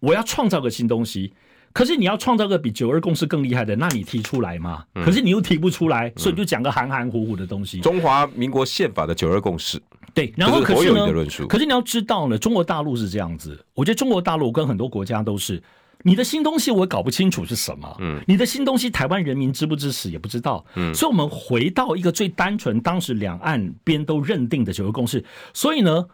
[0.00, 1.32] 我要创造个新东西，
[1.72, 4.84] 可是你要创造个比九二共识更厉害的，那你提出来嘛？
[4.94, 7.80] 可是你又提不出来，所以你就讲个含含糊糊的东西。
[7.80, 9.80] 中华民国宪法的九二共识，
[10.12, 11.06] 对，然后可是呢？
[11.48, 15.62] 可是你要知道呢，中国大陆是这样子，我觉得中国大陆跟很多国家都是。
[16.02, 26.06] 你的新东西我也搞不清楚是什么，嗯，你的新东西台湾人民支不支持也不知道，嗯，所以我们回到一个最单纯，当时两岸边都认定的九二共识，所以呢，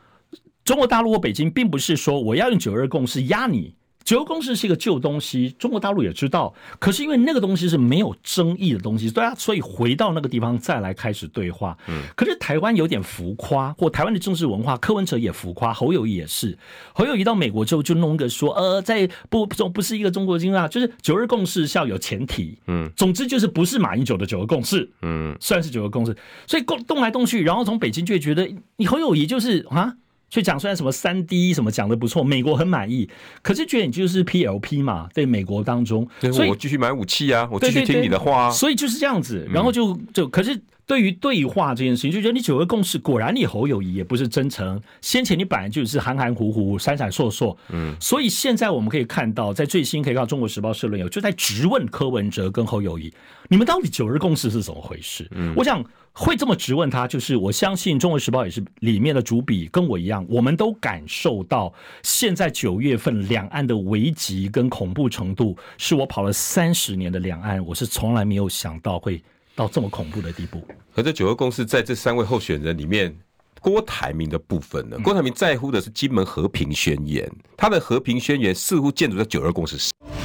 [0.66, 3.74] 中国大陆或北京并不是说我要用九二共识压你。
[4.04, 6.54] 九二共识是一个旧东西，中国大陆也知道。
[6.78, 11.76] 可是因为那个东西是没有争议的东西，对啊，所以回到那个地方再来开始对话。
[11.88, 16.56] 嗯，可是台湾有点浮夸，或台湾的政治文化，柯文哲也浮夸，侯友宜也是。
[16.94, 22.56] 侯友宜到美国之后就弄个说，呃，在不不不是一个中国经啊，就是九二共识是要有前提。
[22.68, 24.88] 嗯，总之就是不是马英九的九二共识。
[25.02, 29.96] 嗯，算是九二共识，所以动动来动去，然后从北京就会觉得你侯友宜就是啊。
[30.28, 33.08] 所以讲虽然什么三 D 什么讲的不错，美国很满意。
[33.42, 39.48] 可是觉得你就是 PLP 嘛，在美国当中，所以我继续买武器啊，我继续听你的话啊，所以就是这样子。
[39.50, 40.60] 然后就就可是。
[40.86, 44.80] 对于对话这件事情，就觉得你九个共识，果然你侯友谊也不是真诚。
[45.00, 53.12] 先前你本来就是含含糊糊、闪闪烁烁，嗯，所以现在我们可以看到，在最新可以看到《中国时报》社论有就在质问柯文哲跟侯友谊，
[53.48, 55.26] 你们到底九日共识是怎么回事？
[55.32, 69.20] 嗯，我想会这么质问他，就是我相信《中国时报》也是里面的主笔，跟我一样，我们都感受到现在九月份两岸的危急跟恐怖程度，是我跑了三十年的两岸，我是从来没有想到会。
[69.56, 70.62] 到这么恐怖的地步，
[70.94, 73.16] 可这九二共识在这三位候选人里面，
[73.58, 74.98] 郭台铭的部分呢？
[75.02, 79.78] 郭台铭在乎的是金门和平宣言，他的和平宣言似乎建筑在九二共识。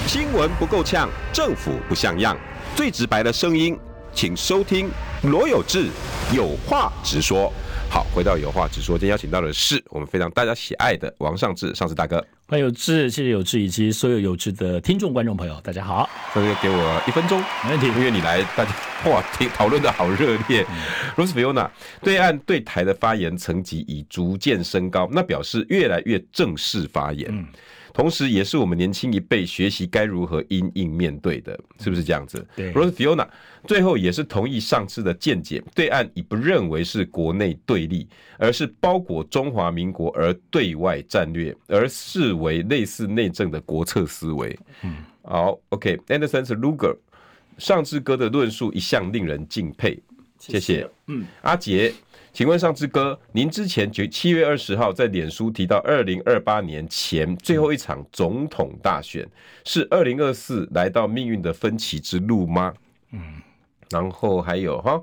[0.06, 2.38] 新闻不够呛，政府不像样，
[2.76, 3.80] 最直白的声音，
[4.13, 4.89] 请收听
[5.24, 5.88] 罗有志
[6.36, 7.52] 有话直说。
[7.89, 12.26] 好，回到有话直说，今天邀请到的是我们非常大家喜爱的王尚志，尚志大哥。
[12.52, 16.10] 欢迎有志，谢谢有志以及所有有志的听众观众朋友，大家好。
[16.36, 18.72] 这个给我一分钟，没问题，因为你来，大家
[19.10, 20.66] 哇，听讨论的好热烈。
[21.16, 21.70] Rose Fiona
[22.02, 27.30] 对岸对台的发言层级已逐渐升高，那表示越来越正式发言。
[27.32, 27.48] 嗯
[27.93, 32.45] 同时，也是我们年轻一辈学习该如何因应面对的，是不是这样子？
[32.56, 32.71] 对。
[32.73, 33.27] Rose Fiona
[33.65, 44.58] 最后也是同意上次的见解，对岸已不认为是国内对立，而是包裹中华民国而对外战略，而视为类似内政的国策思维。
[44.84, 46.95] 嗯，好，OK，Anderson、okay, 是 Luger，
[47.58, 50.01] 上志哥的论述一向令人敬佩，
[50.39, 50.89] 谢谢。
[51.08, 51.93] 嗯，阿杰。
[52.34, 59.28] 请问尚志哥，您之前七月二十号在脸书提到，二零二八年前最后一场总统大选
[59.65, 62.74] 是二零二四来到命运的分歧之路吗？
[63.12, 63.41] 嗯，
[63.89, 65.02] 然后还有哈，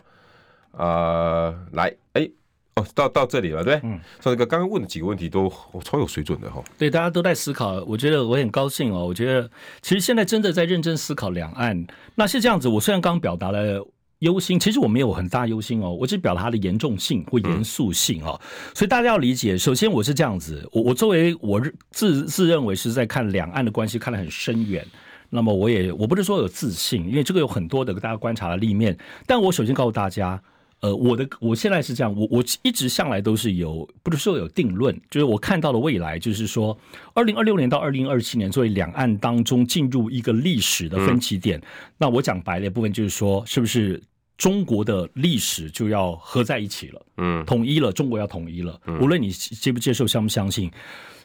[0.73, 2.33] 啊、呃，来，哎、欸，
[2.77, 5.53] 哦，到到这里了，对，嗯，尚志哥刚刚问的几个问题都
[5.85, 9.51] 超有水准的哈，对，大家都在思考，我觉得我很高兴哦，我觉得
[9.83, 13.87] 其实现在真的在认真思考两岸，那是这样子，我虽然刚刚表达了。
[14.21, 18.41] 忧心，其实我没有很大忧心哦，我只表达它的严重性或严肃性哦，
[18.75, 19.57] 所以大家要理解。
[19.57, 24.87] 首先，我是这样子，我我作为我自自认为是在看两岸的关系看得很深远，
[25.31, 30.43] 那么我也我不是说有自信，因为这个有很多的大家观察的立面，但我首先告诉大家。
[30.81, 36.79] 呃，我的我现在是这样，我我一直向来都是有，不是说有定论，就是我看到了未来，就是说，
[37.15, 41.63] 二零二六年到二零二七年作为两岸当中进入一个历史的分歧点，嗯、
[41.99, 44.01] 那我讲白了一部分就是说，是不是
[44.37, 47.07] 中国的历史就要合在一起了？
[47.17, 50.71] 嗯，统一了，中国要统一了，无论你接不接受，相不相信，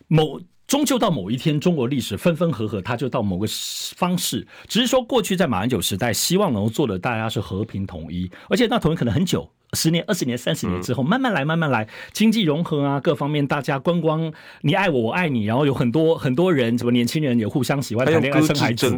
[0.08, 0.40] 某。
[0.66, 3.46] 终究到某一天，中国历史分分合合，它就到某个
[3.96, 4.48] 方式。
[4.68, 18.98] 只是说，过去在马英九时代，希望能够做的大家是和平统一，而且那统一可能很久，十年、二十年、三十年之后，慢慢来，慢慢来，经济融合啊，各方面大家观光，你爱我，我爱你，然后有很多很多人，什么年轻人也互相喜欢谈恋爱、生孩子，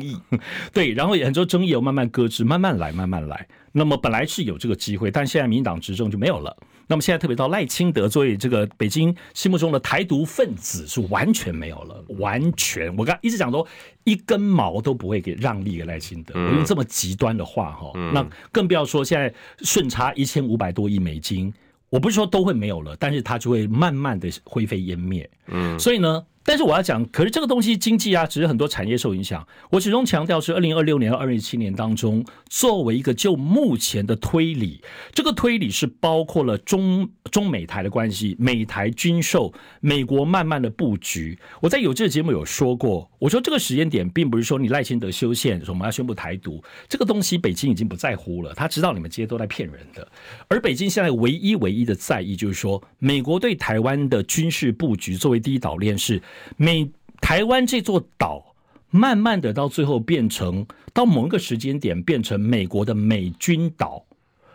[0.71, 3.47] 对，然后也很多争议有慢慢搁置，慢慢来，慢慢来。
[3.71, 6.55] 那么本来是有这个机会，但现在民进党执政就没有了。
[6.87, 12.95] 那么现在特别到赖清德作为这个北京心目中的台独分子是完全没有了，完全。
[12.95, 13.67] 我刚一直讲说
[14.03, 21.53] 一根毛都不会给让利给赖清德，我用这么极端的话哈，那更不要说现在顺差一千五百多亿美金，
[21.89, 25.29] 我不是说都会没有了，但是它就会慢慢的灰飞烟灭。
[25.47, 26.23] 嗯，所以呢。
[26.47, 29.45] 但是我要讲，可是这个东西经济啊，只是很多产业受影响。
[29.71, 34.79] 我始终强调是二零二六年到二零一七年当中，作为一个就目前的推理，
[35.11, 41.35] 这个推理是包括了中中美台的关系、美台军售、美国慢慢的布局。
[41.61, 50.07] 我在有这个节目有说过，我说这个时间点并不是说你赖清德修宪，说我们要宣布台独，这个东西北京已经不在乎了，他知道你们这些都在骗人的。
[50.47, 56.21] 而北京现在唯一唯一的在意就是说，美国对台湾的军事布局作为第一岛链是。
[56.57, 58.55] 美台湾这座岛，
[58.89, 64.05] 慢慢的到最后变成到某一个时间点变成美国的美军岛，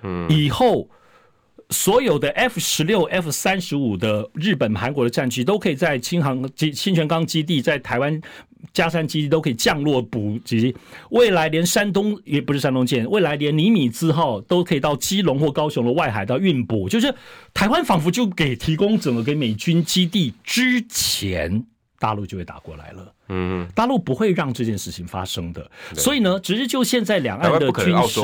[0.02, 0.88] 嗯，以后
[1.70, 8.20] 所有的 F 十六、F 三十五的日本、韩国的战机都可以在轻航基、清泉岗基地，在台湾
[8.72, 10.74] 加山基地都可以降落补给。
[11.10, 17.14] 未来连山东也不是山东舰，未来连尼米兹号都可以到基隆或高雄的外海到运补，就是
[17.54, 21.64] 台湾仿佛就给提供整个给美军基地之前。
[22.00, 28.20] 大陆就会打过来了，嗯，大陆不会让这件事情发生的，所以呢，只是就现在两岸的军事。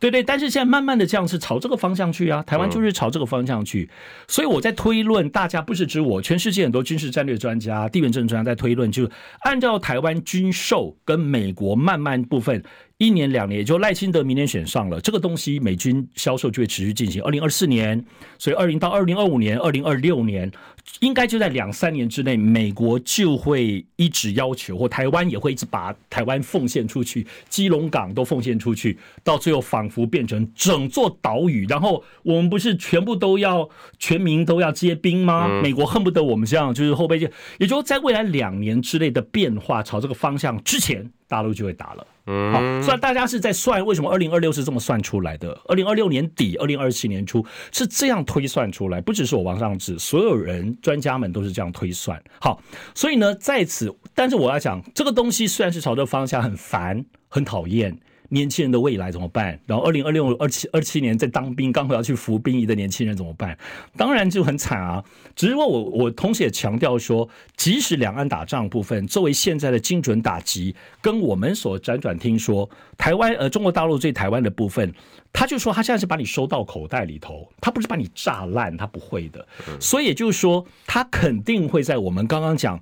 [0.00, 3.90] 对对，但是现在慢慢的这样是朝这个方向去啊，台湾就是朝这个方向去，
[4.28, 12.62] 所以我在推论，大家不是指我，全世界很多军事战略专家、地缘政治专家在推论，就是按照台湾军售跟美国慢慢部分
[12.98, 17.22] 一年两年，也就赖清德明年选上了，这个东西美军销售就会持续进行。
[17.22, 18.04] 二零二四年，
[18.38, 20.50] 所以二零到二零二五年、二零二六年，
[20.98, 31.64] 应该就在两三年之内，美国就会一直要求，或台湾也会一直把台湾奉献出去，基隆港都奉献出去，到最后仿佛变成整座岛屿。
[31.68, 33.68] 然后我们不是全部都要
[34.00, 35.46] 全民都要接兵吗？
[35.62, 37.30] 美国恨不得我们这样，就是后备舰，
[37.60, 42.06] 也就在未来两年之内的变化朝这个方向之前，大陆就会打了。
[42.26, 52.20] 嗯，好，虽然大家是在算为什么二零二六是这么算出来的，二零二六年底、二零二七年初是这样推算出来，不只是我王尚志，所有人专家们都是这样推算。
[52.40, 52.60] 好，
[52.94, 57.98] 所以呢，在此，但是我要讲这个东西虽然是朝这个方向很烦、很讨厌。
[58.30, 59.58] 年轻人的未来怎么办？
[59.66, 63.56] 然后二零二六、二七、二七年在当兵，刚好要去服兵役的年轻人怎么办？
[63.96, 65.02] 当然就很惨啊！
[65.34, 74.92] 只是说我我同时也强调说，即使两岸打仗部分，作为现在的精准打击，跟我们所辗转听说台湾呃中国大陆对台湾的部分，
[75.32, 79.46] 他就说他现在是把你收到口袋里头，他不是把你炸烂，他不会的。
[79.80, 82.78] 所以也就是说，他肯定会在我们刚刚讲。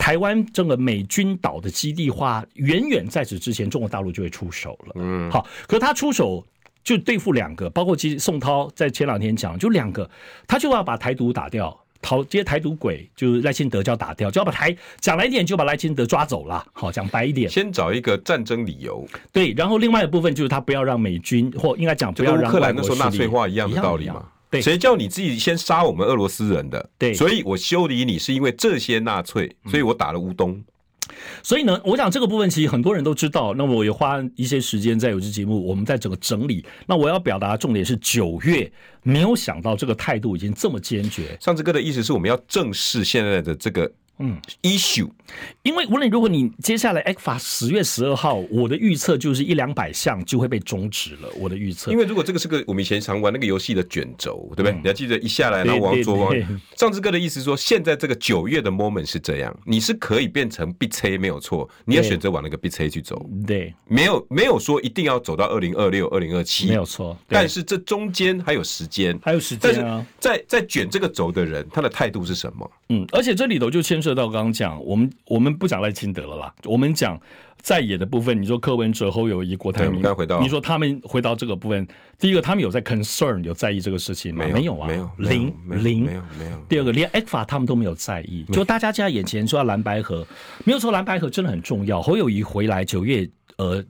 [0.00, 4.92] 台湾这个美军岛的基地化，远远在此之前，中国大陆就会出手了。
[4.94, 6.42] 嗯，好，可是他出手
[6.82, 10.08] 就对付两个，包括其实宋涛在前两天讲，就两个，
[10.48, 16.64] 他就要把台独打掉，讨接台独鬼，就是赖清德就要打掉，就要把台讲来一点，就把赖清德抓走了。
[16.72, 19.06] 好，讲白一点，先找一个战争理由。
[19.30, 24.26] 对，然后另外一部分就是他不要让美军，或应该讲不要让乌克兰那时候纳粹化一样的道理嘛。
[24.50, 26.90] 对，谁叫你自己先杀我们俄罗斯人的？
[26.98, 30.50] 对，所以我修理你是因为这些纳粹，所以我打了乌东。
[30.50, 30.64] 嗯。
[31.42, 33.52] 所以呢，我想这个部分其实很多人都知道。
[33.54, 36.64] 那么我也花一些时间在有这节目，我们在整个整理。
[36.86, 38.70] 那我要表达的重点是九月，
[39.02, 41.36] 没有想到这个态度已经这么坚决。
[41.40, 43.90] 上次哥的意思是我们要正视现在的这个。
[44.20, 45.08] 嗯，issue，
[45.62, 51.28] 因为无论如果你接下来 ECFA 十月十二号，我的预测就是一两百项就会被终止了。
[51.36, 54.72] 我的预测，因为如果这个是个我们以前常玩那个游戏的卷轴，对不对？
[54.72, 56.34] 嗯、你要记得一下来然后往左往
[56.76, 63.26] 上次哥的意思说，现在这个九月的 moment 是这样，你是可以变成 B C 没有错，你要选择往那个 B C 去走。
[63.46, 67.16] 对，没有没有说一定要走到二零二六、二零二七，没有错。
[67.28, 70.04] 但是这中间还有时间，还有时间啊。
[70.18, 72.70] 在在卷这个轴的人，他的态度是什么？
[72.88, 74.82] 嗯，而且这里头就牵涉到刚刚讲。
[74.84, 77.20] 我们我们不讲赖清德了啦，我们讲
[77.60, 78.40] 在野的部分。
[78.40, 80.02] 你说柯文哲、侯友谊、郭台铭，
[80.40, 81.86] 你说他们回到这个部分，
[82.18, 84.46] 第一个他们有在 concern 有在意这个事情吗？
[84.52, 86.58] 没有啊，没有零零没有没有。
[86.68, 90.26] 第二个连 ECFA 他们都没有在意，就大家现在眼前说要蓝白合，
[90.64, 92.00] 没有说蓝白合真的很重要。
[92.00, 93.84] 侯友谊回来九月，呃，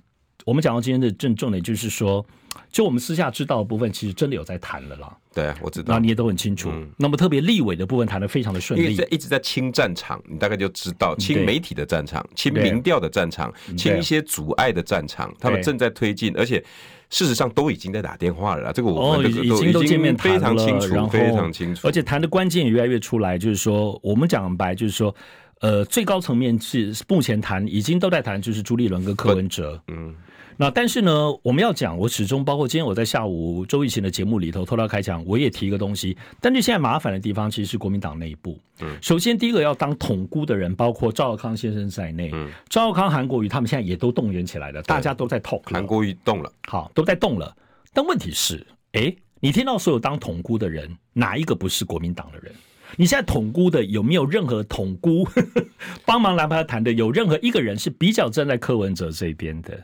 [0.44, 2.24] 我们讲到今天的正重点就是说。
[2.70, 5.16] 就我们私下知道的部分，其实真的有在谈了啦。
[5.32, 6.70] 对啊，我知道，那你也都很清楚。
[6.72, 16.62] 嗯、那么特别立委的部分谈的非常的顺利，因为在一直在清战场，你大概就知道清媒体的战场、清民调的战场、清一些阻碍的战场，他们正在推进，而且
[17.11, 18.72] 事实上都已经在打电话了啦。
[18.72, 21.86] 这个我们、哦、已经都见面非常清楚，非常清楚。
[21.86, 25.14] 而且谈的关键也越来越出来，就是说我们讲白，就是说
[25.61, 30.12] 呃，最高层面是目前谈已经都在谈，就是朱立伦跟柯文哲，嗯。
[30.61, 36.14] 那但是呢，我们要讲，我始终包括今天我在下午周以前的节目里头偷偷开讲，我也提一个东西。
[36.38, 38.61] 但是现在麻烦的地方其实是国民党内部。
[38.82, 45.62] 嗯，首先第一个要当统孤的人，包括赵少康先生在内，嗯，赵少康、韩国瑜他们现在也都动员起来了，大家都在 talk。
[45.64, 47.56] 韩国瑜动了，好，都在动了。
[47.94, 52.52] 但问题是，哎，你听到所有当统孤的人，哪一个不是国民党的人？
[52.96, 55.26] 你现在统孤的有没有任何统孤
[56.04, 56.92] 帮忙来帮他谈的？
[56.92, 59.82] 有任何一个人是比较站在柯文哲这边的？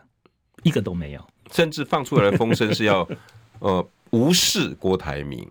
[0.67, 1.21] 一个都没有，
[1.53, 3.09] 甚至放出来的风声是要，
[3.61, 5.49] 呃，无视郭台铭。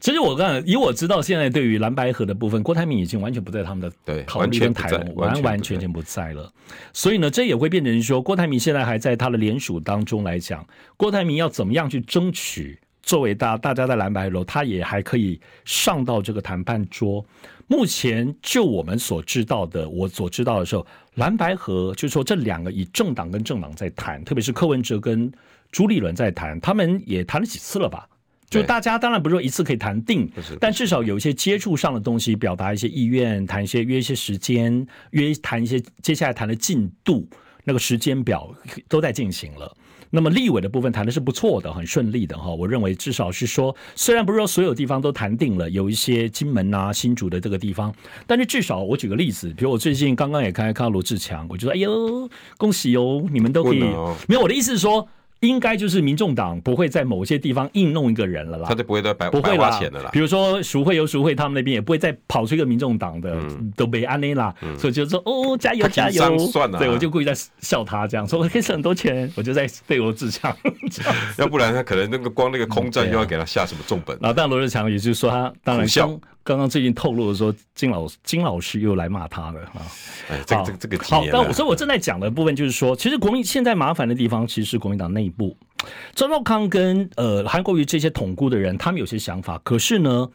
[0.00, 6.52] 其实我刚才以我知道，现在对于蓝白河的部分，郭台铭已经完全不在他们的考虑跟台湾，完完全全不在了。
[6.92, 10.66] 所以呢，这也会变成说，郭台铭现在还在他的联署当中来讲，
[10.96, 17.24] 郭台铭要怎么样去争取，作为大大家在蓝白楼，他也还可以上到这个谈判桌。
[17.72, 25.32] 目前就我们所知道的，我所知道的时候，蓝白合就是说这两个以政党跟政党在谈，特别是柯文哲跟
[25.70, 28.06] 朱立伦在谈，他们也谈了几次了吧？
[28.50, 37.26] 就大家当然不是说一次可以谈定，但至少有一些接触上的东西，表达一些意愿，谈一些约一些时间，约谈一些接下来谈的进度，
[37.64, 38.54] 那个时间表
[38.86, 39.74] 都在进行了。
[40.14, 42.52] 那么立委的部分谈的是不错的，很顺利的哈。
[42.52, 47.90] 我认为至少是说，虽然不是说所有地方都谈定了，有一些金门啊、新竹的这个地方，
[48.26, 53.80] 但是至少我举个例子，比如我最近刚刚也看看到罗志强，我觉得哎呦，恭喜哦，你们都可以。
[54.28, 55.08] 没有，我的意思是说，
[55.42, 60.08] 应该就是民众党不会在某些地方硬弄一个人了啦，他就不会再白不会花钱的啦。
[60.12, 70.56] 比如说赎会有赎会，他们那边也不会再跑出一个民众党的，嗯、都被安内啦，嗯、所以就说哦，加油加油，算了、对，我就故意在笑他这样说，我可以省很多钱，我就在对我自强。
[71.36, 74.16] 要不然他可能那个光那个空战又要给他下什么重本。
[74.20, 75.88] 然后，但罗志强也就是说他当然
[76.44, 79.82] 刚刚刚最近透露的说金老金老师又来骂他了啊。
[80.28, 85.56] 哎，这个、这个这个好，但我所以我正在讲的部分就是说，其实国民现在麻烦的地方，其实是国民党内部。
[86.14, 90.28] 赵少康跟呃韩国瑜这些统顾的人，他们有些想法，可是呢，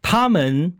[0.00, 0.74] 他们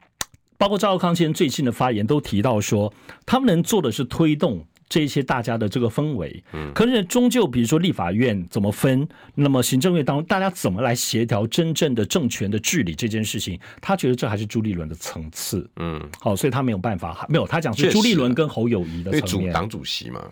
[0.57, 2.93] 包括赵少康先生最近的发言都提到说，
[3.27, 6.45] 他们能做的是推动这些大家的这个氛围。
[6.53, 15.67] 嗯，可是终究比如说立法院怎么分，那么行政院当中大家怎么来协调真正的政权的治理这件事情，他觉得这还是朱立伦的层次。
[15.77, 20.23] 嗯，好，所以他没有办法，没有他讲是朱立伦跟侯友谊的层面，主党主席嘛。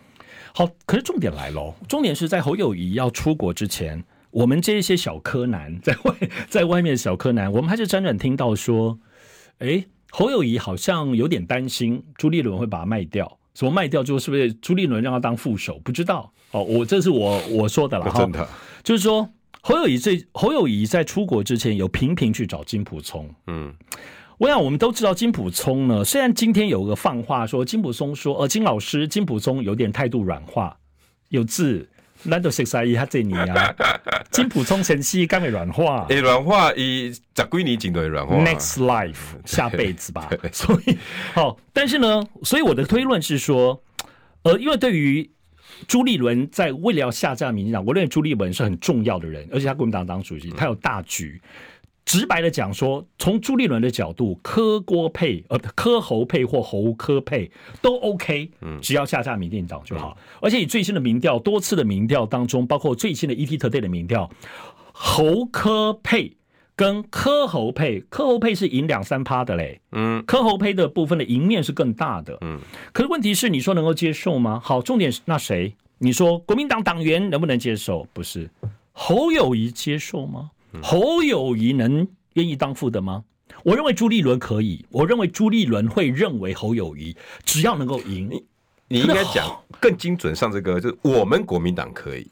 [0.53, 6.15] 好，可是重点来喽，重点是在侯友谊要出国之前，我们这一些小柯南 在外
[6.49, 8.99] 在外面的小柯南，我们还是辗转听到说，
[9.61, 15.79] 哎，侯友谊好像有点担心朱立伦会把它卖掉，什么卖掉之后是不是朱立伦让他当副手？
[15.85, 16.33] 不知道。
[16.53, 18.49] 哦，我这是我我说的了哈，真的。
[18.83, 19.29] 就是说
[19.61, 23.75] 侯友宜这侯友宜在出国之前有频频去找金普聪，嗯。
[24.39, 30.79] 我想我们都知道金普聪呢，虽然今天有个放话说金普聪说，呃，金老师金普聪有点态度软化，
[31.29, 31.87] 有字，
[32.25, 33.75] 难道识啥意他这年啊？
[34.31, 40.31] 金普冲前期刚会软化，诶，软化伊十几年前都会软化，next life 下辈子吧。
[40.53, 40.97] 所以
[41.33, 43.83] 好，但是呢，所以我的推论是说，
[44.43, 45.31] 呃，因为对于
[45.89, 51.41] 朱立伦在为了要下架民进党，我认为朱立伦是很重要的人，而且他国民党党主席，他有大局。
[52.11, 57.49] 直白的讲说，从朱立伦的角度，柯郭配呃柯侯配或侯柯配
[57.81, 58.51] 都 OK，
[58.83, 60.19] 只要下架民进党就好。
[60.43, 64.29] 而且以最新的民调，多次的民调当中，包括最新的 ETtoday 的民调，
[64.91, 66.37] 侯柯配
[66.75, 72.59] 跟柯侯配，柯侯配是赢两三趴的嘞，嗯，柯侯配的部分的赢面是更大的，嗯。
[72.93, 74.61] 可是问题是，你说能够接受吗？
[74.61, 75.73] 好，重点是那谁？
[75.99, 78.05] 你说国民党党员能不能接受？
[78.13, 78.51] 不是，
[78.91, 80.51] 侯友谊接受吗？
[80.83, 83.25] 侯友谊能愿意当副的吗？
[83.65, 84.85] 我认为朱立伦可以。
[84.91, 88.45] 我认为朱立伦会认为侯友谊只要能够赢，你
[88.89, 92.31] 你应该讲更精准上这个，就是我们国民党可以。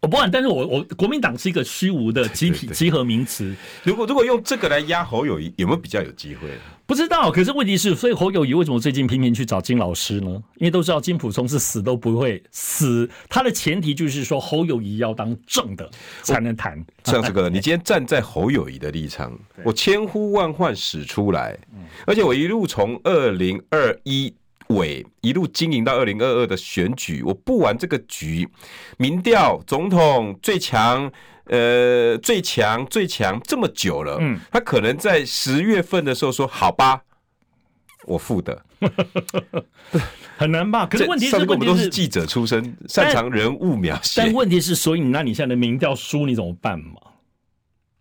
[0.00, 3.54] 我不管，但是我我国民党是一个虚无的集体集合名词。
[3.82, 6.48] 如果如果用这个来压侯友谊，有没有比较有机会？
[6.86, 7.30] 不知道。
[7.30, 10.30] 可是问题是，所以侯友谊为什么最近频频去找金老师呢？
[10.56, 13.08] 因为都知道金溥聪是死都不会死。
[13.28, 15.90] 他的前提就是说侯友谊要当正的
[16.22, 16.84] 才能谈。
[17.04, 21.58] 像这个，你今天站在侯友谊的立场， 我千呼万唤始出来，
[22.06, 24.34] 而且我一路从二零二一。
[24.68, 28.48] 尾一路经营到二零二二的选举，我不玩这个局，
[28.96, 31.10] 民调总统最强，
[31.44, 37.02] 呃，最强最强这么久了，嗯，他可能在十月份的时候说好吧，
[38.06, 38.64] 我付的，
[40.36, 40.86] 很难吧？
[40.86, 47.00] 可是问题是，我们都是记者出身，擅长人物描写，但问题是，所以那你现在的民调输，你怎么办嘛？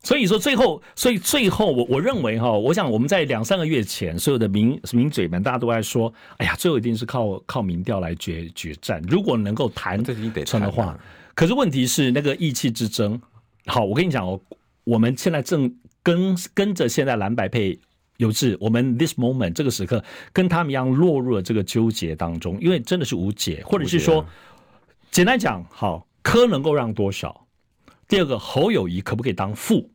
[0.04, 9.02] 所以说最后，所以最后我我认为哈，我想我们在两三个月前，所有的名名嘴们大家都在说，哎呀，最后一定是靠靠民调来决决战。
[9.08, 10.04] 如果能够谈
[10.46, 11.00] 成的话，
[11.34, 13.20] 可是问题是那个意气之争。
[13.66, 14.38] 好，我跟你讲哦，
[14.84, 15.74] 我们现在正
[16.04, 17.80] 跟跟着现在蓝白配
[18.18, 24.26] 有志，我们 this moment 这个时刻跟他们一样落入了这个纠结当中，因为真的是无解，或者是说，
[25.12, 27.48] 简单讲，好，科能够让多少？
[28.06, 29.90] 第二个侯友谊可不可以当副？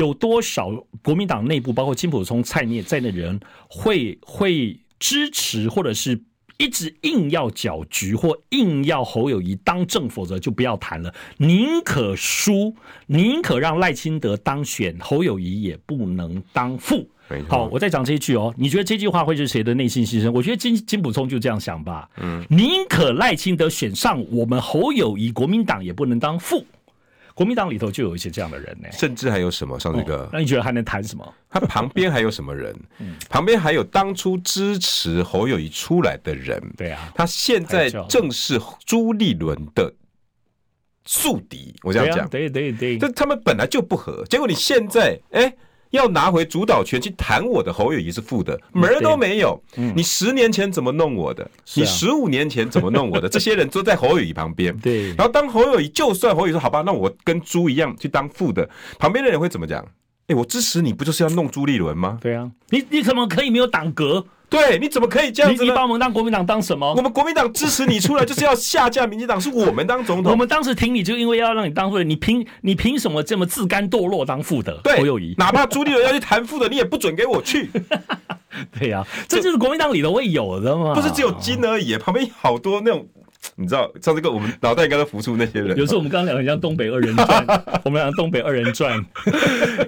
[0.00, 0.70] 有多少
[1.02, 3.38] 国民党内部，包括金溥聪、蔡聂在内的人，
[3.68, 6.18] 会会支持，或者是
[6.56, 11.14] 一直硬要搅局，或硬要侯友谊当政，否则就不要谈了。
[11.36, 12.74] 宁可输，
[13.06, 17.06] 宁可让赖清德当选，侯友谊也不能当副。
[17.46, 18.52] 好，我再讲这一句哦。
[18.56, 20.32] 你觉得这句话会是谁的内心心声？
[20.32, 22.08] 我觉得金金普聪就这样想吧。
[22.16, 26.66] 嗯，宁可赖清德选上，我们侯友谊国民党也不能当副。
[27.40, 29.80] 国民党里头就有一些这样的人呢，甚至还有什么？
[29.80, 31.34] 像这个、哦，那你觉得还能谈什么？
[31.48, 32.78] 他旁边还有什么人？
[32.98, 36.62] 嗯、旁边还有当初支持侯友谊出来的人。
[36.76, 39.90] 对啊，他现在正是朱立伦的
[41.06, 41.74] 宿敌。
[41.82, 45.44] 我这样讲，对对对，这他们本来就不合，结果你现在哎。
[45.44, 45.56] 欸
[45.90, 49.60] 要拿回主导权去谈我的侯友谊是负的，门儿都没有。
[49.74, 51.48] 你十年前怎么弄我的？
[51.74, 53.28] 你十五年前怎么弄我的？
[53.30, 54.76] 这些人都在侯友谊旁边。
[54.78, 55.08] 对。
[55.14, 58.68] 然后当侯友谊，就算侯友谊说好吧，那我跟猪一样去当副的，
[58.98, 59.84] 旁边的人会怎么讲？
[60.28, 62.18] 哎，我支持你，不就是要弄朱立伦吗？
[62.20, 62.50] 对啊。
[62.68, 64.24] 你你怎么可以没有党格？
[64.50, 65.62] 对，你怎么可以这样子？
[65.64, 66.92] 你把我们当国民党当什么？
[66.94, 70.32] 我们国民党支持你出来就是要下架民进党，是我们当总统。
[70.32, 72.02] 我们当时挺你，就因为要让你当副的。
[72.02, 74.76] 你凭你凭什么这么自甘堕落当副的？
[74.82, 77.70] 对，侯友谊，哪怕朱立伦要去谈副的，你也不准给我去。
[78.76, 80.92] 对呀、啊，这就是国民党里头会有的嘛。
[80.94, 83.06] 不是只有金而已，旁边好多那种。
[83.56, 85.76] 你知道，像这个我们脑袋应该都浮出那些人。
[85.76, 87.46] 有时候我们刚刚聊很像东北二人转，
[87.84, 89.02] 我们讲东北二人转。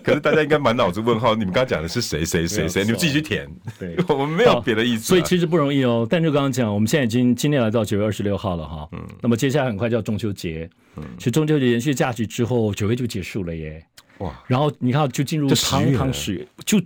[0.02, 2.82] 可是大家应该满脑子问号，你们刚刚讲的是谁谁谁谁？
[2.84, 3.48] 你们自己去填。
[3.78, 5.08] 对， 我们没有别的意思、啊。
[5.08, 6.06] 所以其实不容易哦。
[6.08, 8.88] 但就刚刚讲，我们现在已经今天来到九月二十六号了哈。
[8.92, 9.00] 嗯。
[9.20, 10.68] 那么接下来很快就要中秋节。
[10.96, 11.04] 嗯。
[11.18, 13.84] 其实中秋节延续假期之后，九月就结束了耶。
[14.18, 14.32] 哇。
[14.46, 16.80] 然后你看，就进入堂堂十月就。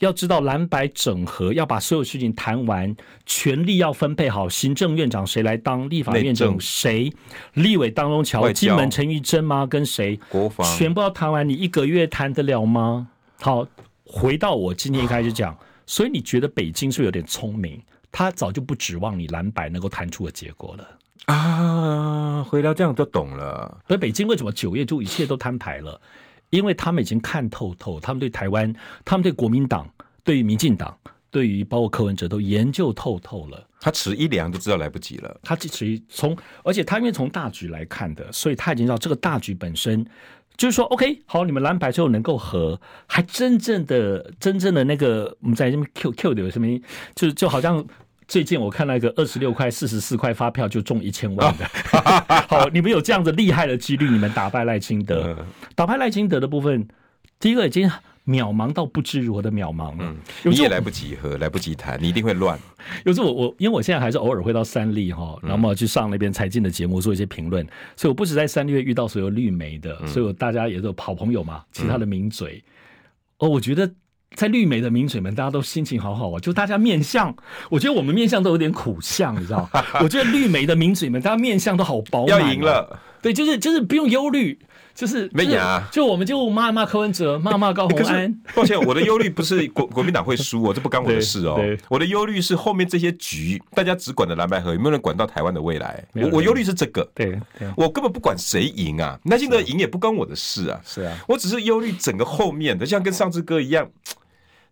[0.00, 7.12] 要知道蓝白整合，要把所有事情谈完，权力要分配好，行政院长谁来当，立法院长谁，
[7.54, 9.66] 立委当中乔金门陈玉珍吗？
[9.66, 10.18] 跟谁？
[10.28, 13.08] 国防全部要谈完，你一个月谈得了吗？
[13.40, 13.66] 好，
[14.04, 17.80] 回到我今天一开始讲，所以你觉得北京是不是有点聪明？
[18.10, 20.88] 他早就不指望你蓝白能够谈出个结果了
[21.26, 22.44] 啊！
[22.44, 23.80] 回到这样就懂了。
[23.88, 26.00] 所以北京为什么九月就一切都摊牌了？
[26.54, 28.72] 因为他们已经看透透，他们对台湾，
[29.04, 29.88] 他们对国民党，
[30.22, 30.96] 对于民进党，
[31.30, 33.68] 对于包括柯文哲都研究透透了。
[33.80, 35.40] 他迟一两就知道来不及了。
[35.42, 40.06] 他迟一从，而且他因为从大局来看的，所以他已经知道这个大局本身
[40.56, 46.66] 就是说，OK，好，你们蓝白最后能够和，还真正的真正的那个我们在这边 Q Q 的有什么，
[47.14, 47.84] 就就好像。
[48.26, 51.64] 最近我看那个二十六块、四十四块发票就中一千万的，
[52.48, 55.36] 好，你们有这样子厉害的几率，你们打败赖清德，
[55.74, 56.88] 打败赖清德的部分，
[57.38, 57.88] 第一个已经
[58.26, 60.00] 渺茫到不知如何的渺茫了。
[60.00, 62.58] 嗯，你也来不及喝，来不及谈，你一定会乱。
[63.04, 67.66] 有时候我我因为我现在还是偶尔会到三立哈，然后去上那边财经的节目做一些评论，
[67.96, 72.64] 所以我不止在三立会遇到所有绿媒的，所以大家也都有好朋友嘛，其他的名嘴，
[73.38, 73.90] 哦，我觉得。
[74.34, 77.34] 在绿媒的名嘴们，大家都心情好好啊，就大家面相，
[77.70, 79.68] 我觉得我们面相都有点苦相，你知道？
[80.02, 82.28] 我觉得绿媒的名嘴们，大家面相都好饱满。
[82.28, 84.58] 要赢了，对，就是就是不用忧虑，
[84.94, 88.40] 就是没牙，就我们就骂骂柯文哲，骂骂高虹安。
[88.54, 91.60] 抱歉，我的忧虑不是 国国民党会输哦，这不干我的事哦。
[91.88, 96.04] 我的忧虑是后面这些局，大家只管着蓝白合，有没有人管到台湾的未来？
[96.14, 97.40] 我我忧虑是这个，对，
[97.76, 100.80] 我根本不管谁赢啊，那现在赢也不关我的事啊。
[100.84, 103.88] 是啊，我只是忧虑整个后面的，像跟上次哥一样。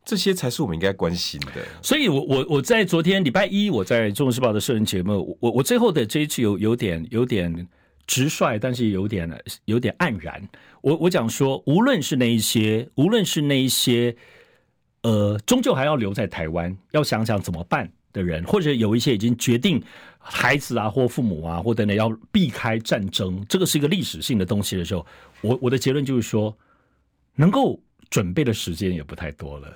[0.05, 1.53] 这些才是我们应该关心的。
[1.83, 7.69] 所以我，我我在昨天礼拜一，我在《中国时报》的社人节目，我我最后的这一次有有点有点
[8.07, 9.31] 直率，但是有点
[9.67, 10.43] 有点黯然。
[10.81, 14.17] 我我讲说，无论是那一些，无论是那一些，
[15.03, 19.81] 呃，终究还要留在台湾，要想想怎么办的人，或者有一些已经决定
[20.19, 25.07] 孩子啊，或父母啊，或等等要避开战争，这个是一个历史性的东西的时候，
[25.41, 26.53] 我我的结论就是说，
[27.37, 27.81] 能够
[28.11, 29.73] 准备的时间也不太多了。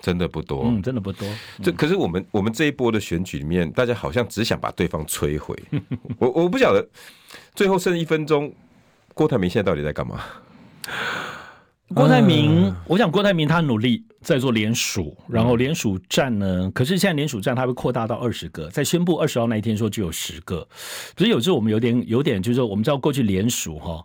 [0.00, 1.26] 真的不多，嗯，真的不多。
[1.62, 5.56] 这可是我们我们这一波的选举里面，大家好像只想把对方摧毁。
[6.18, 6.86] 我我不晓得，
[7.54, 8.52] 最后剩一分钟，
[9.14, 10.20] 郭台铭现在到底在干嘛？
[11.94, 20.66] 郭台铭，我想郭台铭他努力在做联署，然后联署站呢，可是现在联署站他会扩大到二十个，在宣布二十号那一天说就有十个，
[21.16, 24.04] 所以有时候我们有点有点就是说，我们知道过去联署哈。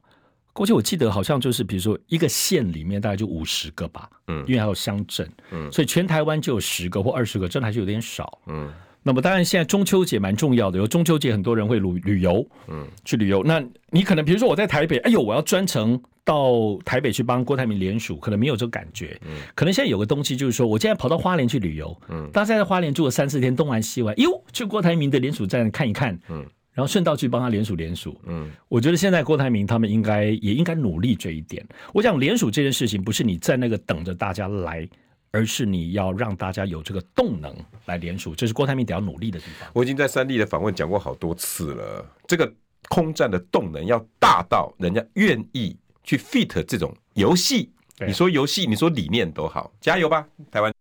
[0.54, 8.72] 过去我记得好像就是，比如说一个县里面大概就五十个吧，嗯，因为还有乡镇，嗯，所以全台湾就有十个或二十个，真的还是有点少，嗯。
[9.04, 13.42] 那么当然现在中秋节蛮重要的，有中秋节很多人会旅旅游，嗯，去旅游。
[13.44, 19.38] 那你可能比如说我在台北，哎呦，我要专程到台北去帮郭台铭联署，可能没有这个感觉，嗯。
[19.56, 26.46] 可能现在有个东西就是说，我现在跑到花莲去旅游，嗯，大家在花莲住了三四天，东玩西玩，哟，去郭台铭的联署站看一看，嗯。
[26.74, 31.66] 然后顺道去帮他联署联署，嗯，我觉得现在郭台铭他们应该也应该努力这一点。
[31.94, 34.88] 我想联署这件事情不是你在那个等着大家来，
[35.32, 37.54] 而是你要让大家有这个动能
[37.86, 39.70] 来联署，这是郭台铭得要努力的地方。
[39.74, 42.52] 我已经在三立的访问讲过好多次了，这个
[42.88, 47.70] 空战的动能要大到人家愿意去 fit 这种游戏。
[48.08, 50.74] 你说游戏，你说理念都好，加油吧，台湾。